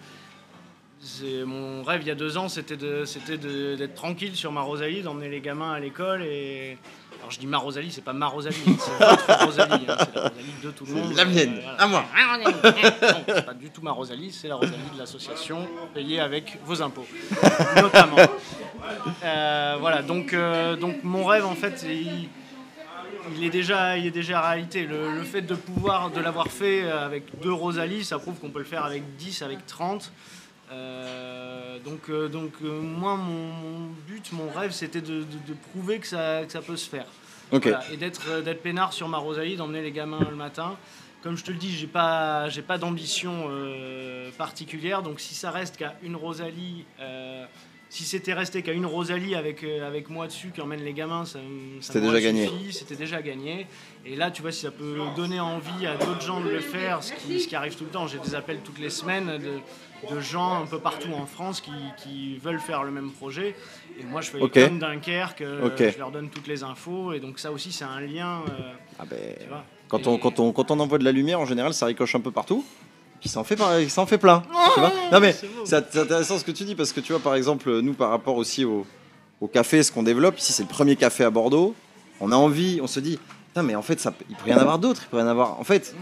[1.01, 4.53] c'est- mon rêve il y a deux ans, c'était de- c'était de- d'être tranquille sur
[4.53, 6.79] ma Rosalie, d'emmener les gamins à l'école et,
[7.23, 10.15] Alors je dis ma Rosalie, c'est pas ma Rosalie, hein, c'est votre Rosalie, hein, c'est
[10.17, 11.15] la Rosalie de tout le monde.
[11.15, 12.05] la mienne, à moi.
[12.45, 12.51] Non,
[13.29, 17.07] c'est pas du tout ma Rosalie, c'est la Rosalie de l'association, payée avec vos impôts,
[17.77, 18.17] notamment.
[19.25, 22.29] Euh, voilà, donc, euh, donc mon rêve en fait, il,
[23.37, 24.85] il est déjà, il est déjà réalité.
[24.85, 28.59] Le, le fait de pouvoir, de l'avoir fait avec deux Rosalie, ça prouve qu'on peut
[28.59, 30.11] le faire avec 10, avec 30.
[30.73, 35.99] Euh, donc, euh, donc euh, moi, mon, but, mon rêve, c'était de, de- de prouver
[35.99, 37.07] que ça, que ça peut se faire.
[37.71, 40.77] Voilà, et d'être d'être peinard sur ma Rosalie, d'emmener les gamins le matin.
[41.23, 43.49] Comme je te le dis, j'ai pas j'ai pas d'ambition
[44.39, 45.03] particulière.
[45.03, 46.85] Donc si ça reste qu'à une Rosalie,
[47.91, 51.39] si c'était resté qu'à une Rosalie avec avec moi dessus qui emmène les gamins, ça,
[51.41, 52.49] me- ça C'était déjà gagné.
[52.73, 53.67] C'était déjà gagné.
[54.07, 57.03] Et là, tu vois, si ça peut donner envie à d'autres gens de le faire,
[57.03, 58.07] ce qui, ce qui arrive tout le temps.
[58.09, 59.61] J'ai des appels toutes les semaines de,
[60.11, 63.55] de gens un peu partout en France qui, qui veulent faire le même projet.
[64.01, 64.53] Et moi, je fais Ok.
[64.55, 65.93] comme Dunkerque, euh, Ok.
[65.95, 67.13] je leur donne toutes les infos.
[67.13, 68.41] Et donc ça aussi, c'est un lien.
[68.49, 69.65] euh, Ah ben, tu vois.
[69.89, 72.21] quand, on, quand, on, quand on envoie de la lumière, en général, ça ricoche un
[72.21, 72.65] peu partout.
[73.21, 73.71] Puis ça en fait, par-
[74.09, 74.43] fait plein.
[74.75, 75.33] tu vois non mais
[75.65, 78.37] c'est intéressant ce que tu dis parce que tu vois, par exemple, nous, par rapport
[78.37, 78.85] aussi au,
[79.41, 81.77] au café, ce qu'on développe, ici c'est le premier café à Bordeaux,
[82.21, 83.21] on a envie, on se dit,
[83.63, 85.61] mais en fait, ça, il pourrait y en avoir d'autres, il pourrait y en avoir.
[85.61, 85.95] En fait,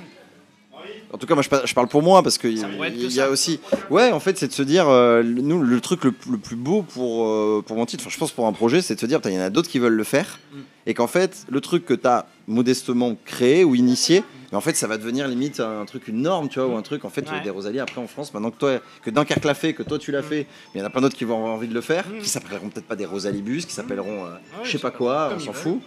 [1.13, 3.29] en tout cas, moi je, pa- je parle pour moi parce qu'il que y a
[3.31, 3.61] aussi.
[3.91, 6.83] Ouais, en fait, c'est de se dire, euh, nous, le truc le, le plus beau
[6.83, 9.21] pour, euh, pour mon titre, enfin, je pense pour un projet, c'est de se dire,
[9.25, 10.59] il y en a d'autres qui veulent le faire Mm.
[10.87, 14.75] et qu'en fait, le truc que tu as modestement créé ou initié, mais en fait,
[14.75, 17.31] ça va devenir limite un truc, une norme, tu vois, ou un truc, en fait,
[17.31, 17.41] Ouais.
[17.41, 20.11] des Rosalie après en France, maintenant que toi, que Dunkerque l'a fait, que toi tu
[20.11, 21.81] l'as fait, mais il y en a plein d'autres qui vont avoir envie de le
[21.81, 22.19] faire, Mm.
[22.21, 25.31] qui s'appelleront peut-être pas des Rosalie Bus, qui s'appelleront, euh, Ouais, je sais pas quoi,
[25.37, 25.81] on s'en fout.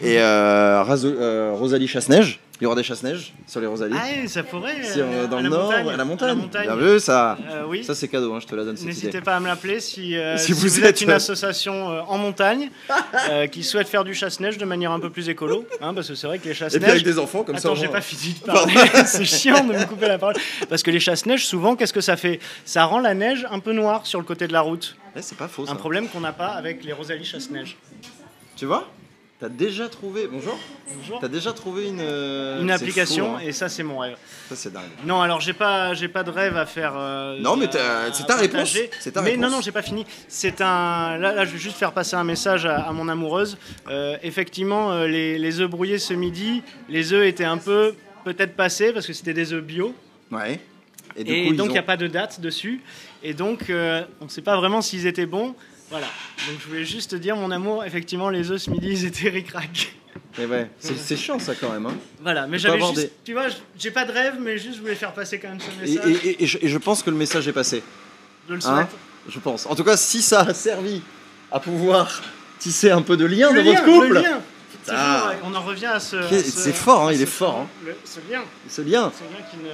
[0.00, 3.94] Et euh, Rosalie Chasse-Neige, il y aura des Chasse-Neige sur les Rosalie.
[3.98, 4.82] Ah, ouais, ça pourrait.
[4.82, 6.36] Si on- dans à le nord, montagne, à la montagne.
[6.38, 6.66] montagne.
[6.66, 7.36] Bien vu, ça.
[7.50, 7.84] Euh, oui.
[7.84, 8.76] Ça, c'est cadeau, hein, je te la donne.
[8.82, 11.90] N'hésitez pas à me l'appeler si, euh, Si si vous vous, êtes, êtes une association
[11.90, 12.70] euh, en montagne
[13.30, 15.66] euh, qui souhaite faire du chasse-neige de manière un peu plus écolo.
[15.80, 16.90] hein, parce que c'est vrai que les Et puis chasse-neige.
[16.90, 17.68] avec des enfants, comme ça.
[17.68, 18.74] Attends, j'ai pas fini de parler.
[19.06, 20.36] c'est chiant de me couper la parole.
[20.68, 22.40] Parce que les chasse-neige, souvent, qu'est-ce que ça fait?
[22.64, 24.96] Ça rend la neige un peu noire sur le côté de la route.
[25.14, 25.72] Eh, c'est pas faux, ça.
[25.72, 27.76] Un problème qu'on n'a pas avec les Rosalie chasse-neige.
[28.56, 28.88] Tu vois?
[29.38, 30.28] T'as déjà trouvé.
[30.32, 30.58] Bonjour
[30.96, 31.20] Bonjour.
[31.20, 32.00] T'as déjà trouvé une.
[32.00, 33.40] euh, Une application, fou, hein.
[33.44, 34.16] et ça, c'est mon rêve.
[34.48, 34.84] Ça, c'est dingue.
[35.04, 36.94] Non, alors j'ai pas, j'ai pas de rêve à faire.
[36.96, 37.68] euh, Non, mais
[38.12, 38.72] c'est ta réponse.
[39.12, 39.42] ta mais réponse.
[39.42, 40.06] non, non, j'ai pas fini.
[40.28, 41.18] C'est un.
[41.18, 43.58] Là, là, je vais juste faire passer un message à, à mon amoureuse.
[43.88, 48.94] Euh, effectivement, les, les œufs brouillés ce midi, les œufs étaient un peu peut-être passés
[48.94, 49.94] parce que c'était des œufs bio.
[50.30, 50.60] Ouais.
[51.14, 52.80] Et, du Et, coup, ils donc il ont- n'y a pas de date dessus.
[53.22, 55.54] Et donc on ne sait pas vraiment s'ils étaient bons.
[55.90, 56.06] Voilà.
[56.48, 59.28] Donc je voulais juste te dire, mon amour, effectivement, les œufs ce midi, ils étaient
[59.30, 59.94] ric-rac.
[60.38, 61.86] Mais ouais, c'est chiant ça quand même.
[61.86, 61.94] Hein.
[62.20, 62.94] Voilà, mais j'avais juste.
[62.96, 63.46] des- Tu vois,
[63.78, 66.06] j'ai pas de rêve, mais juste je voulais faire passer quand même ce message.
[66.24, 67.82] et- et- et je, et je pense que le message est passé.
[68.48, 68.88] je le Hein souhaite.
[69.28, 69.66] je pense.
[69.66, 71.02] En tout cas, si ça a servi
[71.50, 72.22] à pouvoir
[72.58, 74.40] tisser un peu de lien Le dans votre couple, le lien.
[74.84, 75.32] Toujours, Ah.
[75.44, 76.22] on en revient à ce.
[76.22, 77.68] ce- c'est fort, hein, il ce- est fort, hein.
[77.84, 79.70] le- ce lien, ce lien ce lien qui ne.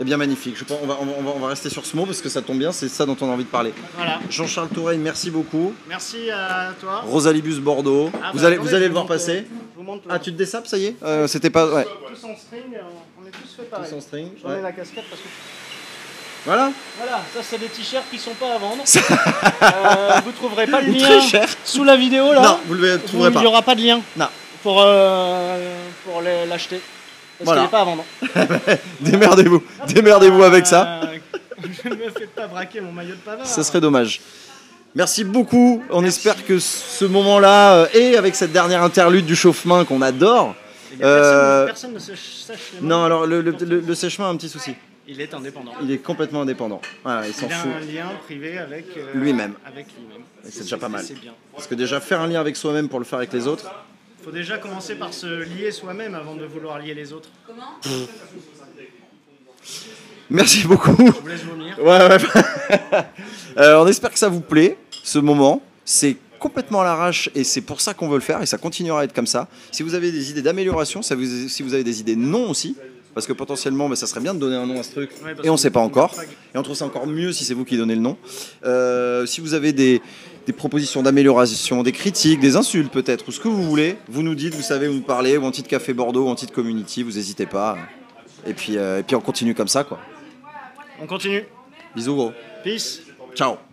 [0.00, 0.56] Est bien magnifique.
[0.56, 2.20] Je pense, on, va, on, va, on va- on va rester sur ce mot parce
[2.20, 3.72] que ça tombe bien, c'est ça dont on a envie de parler.
[3.96, 4.18] Voilà.
[4.30, 5.74] Jean-Charles Toureille, merci beaucoup.
[5.88, 7.02] Merci à toi.
[7.06, 9.46] Rosalie Bus Bordeaux, Ah, vous bah, allez, attendez, vous allez le voir passer.
[9.76, 10.00] Je vous.
[10.10, 11.66] Ah, tu te dessapes, ça y est Euh, C'était pas.
[11.66, 11.84] Ouais.
[11.84, 12.62] Tous en string,
[13.20, 13.94] on est tous fait Tous pareil.
[13.94, 14.28] en string.
[14.44, 14.60] Ouais.
[14.62, 15.28] la casquette parce que.
[16.44, 16.70] Voilà.
[16.98, 18.82] Voilà, ça c'est des t-shirts qui sont pas à vendre.
[19.62, 21.20] euh, vous trouverez pas le lien
[21.64, 22.40] sous la vidéo là.
[22.42, 23.40] Non, vous le Vous- trouverez Il pas.
[23.40, 24.26] n'y aura pas de lien Non.
[24.62, 25.74] pour, euh,
[26.04, 26.80] pour l'acheter.
[27.38, 27.60] Parce Voilà.
[27.60, 28.04] qu'il n'est pas à vendre.
[29.00, 29.62] Démerdez-vous.
[29.88, 31.00] Démerdez-vous avec ça.
[31.04, 31.18] Euh,
[31.84, 33.46] Je ne me fais pas braquer mon maillot de pavard.
[33.46, 34.20] Ça serait dommage.
[34.94, 35.82] Merci beaucoup.
[35.90, 40.54] On espère que ce moment-là, euh, et avec cette dernière interlude du chauffe-main qu'on adore.
[40.92, 42.88] Il y a personne, Euh, personne ne se sèche les mains.
[42.96, 44.74] Non, alors le, le, le- le sèche-main a un petit souci.
[45.06, 45.72] Il est indépendant.
[45.82, 46.80] Il est complètement indépendant.
[47.04, 47.70] Voilà, il s'en Il a fout.
[47.76, 49.54] un lien privé avec euh, Lui-même.
[49.66, 50.22] Avec lui-même.
[50.46, 51.04] Et c'est déjà pas mal.
[51.22, 51.32] Bien.
[51.54, 53.70] Parce que déjà, faire un lien avec soi-même pour le faire avec les autres,
[54.28, 57.30] faut déjà commencer par se lier soi-même avant de vouloir lier les autres.
[60.28, 60.94] Merci beaucoup.
[60.98, 61.78] Je vous laisse vomir.
[61.78, 63.04] Ouais, ouais.
[63.56, 65.62] Euh, on espère que ça vous plaît, ce moment.
[65.84, 69.00] C'est complètement à l'arrache et c'est pour ça qu'on veut le faire et ça continuera
[69.00, 69.48] à être comme ça.
[69.72, 72.76] Si vous avez des idées d'amélioration, si vous avez des idées non aussi,
[73.14, 75.34] parce que potentiellement, bah, ça serait bien de donner un nom à ce truc Ouais,
[75.42, 76.14] et on ne sait pas encore.
[76.54, 78.16] Et on trouve ça encore mieux si c'est vous qui donnez le nom.
[78.64, 80.00] Euh, si vous avez des,
[80.48, 84.34] des propositions d'amélioration, des critiques, des insultes peut-être, ou ce que vous voulez, vous nous
[84.34, 87.44] dites, vous savez où nous parler, ou Anti Café Bordeaux, ou Anti Community, vous n'hésitez
[87.44, 87.76] pas.
[88.46, 89.98] Et puis, euh, et puis on continue comme ça, quoi.
[91.02, 91.44] On continue.
[91.94, 92.32] Bisous gros.
[92.64, 93.02] Peace.
[93.34, 93.67] Ciao.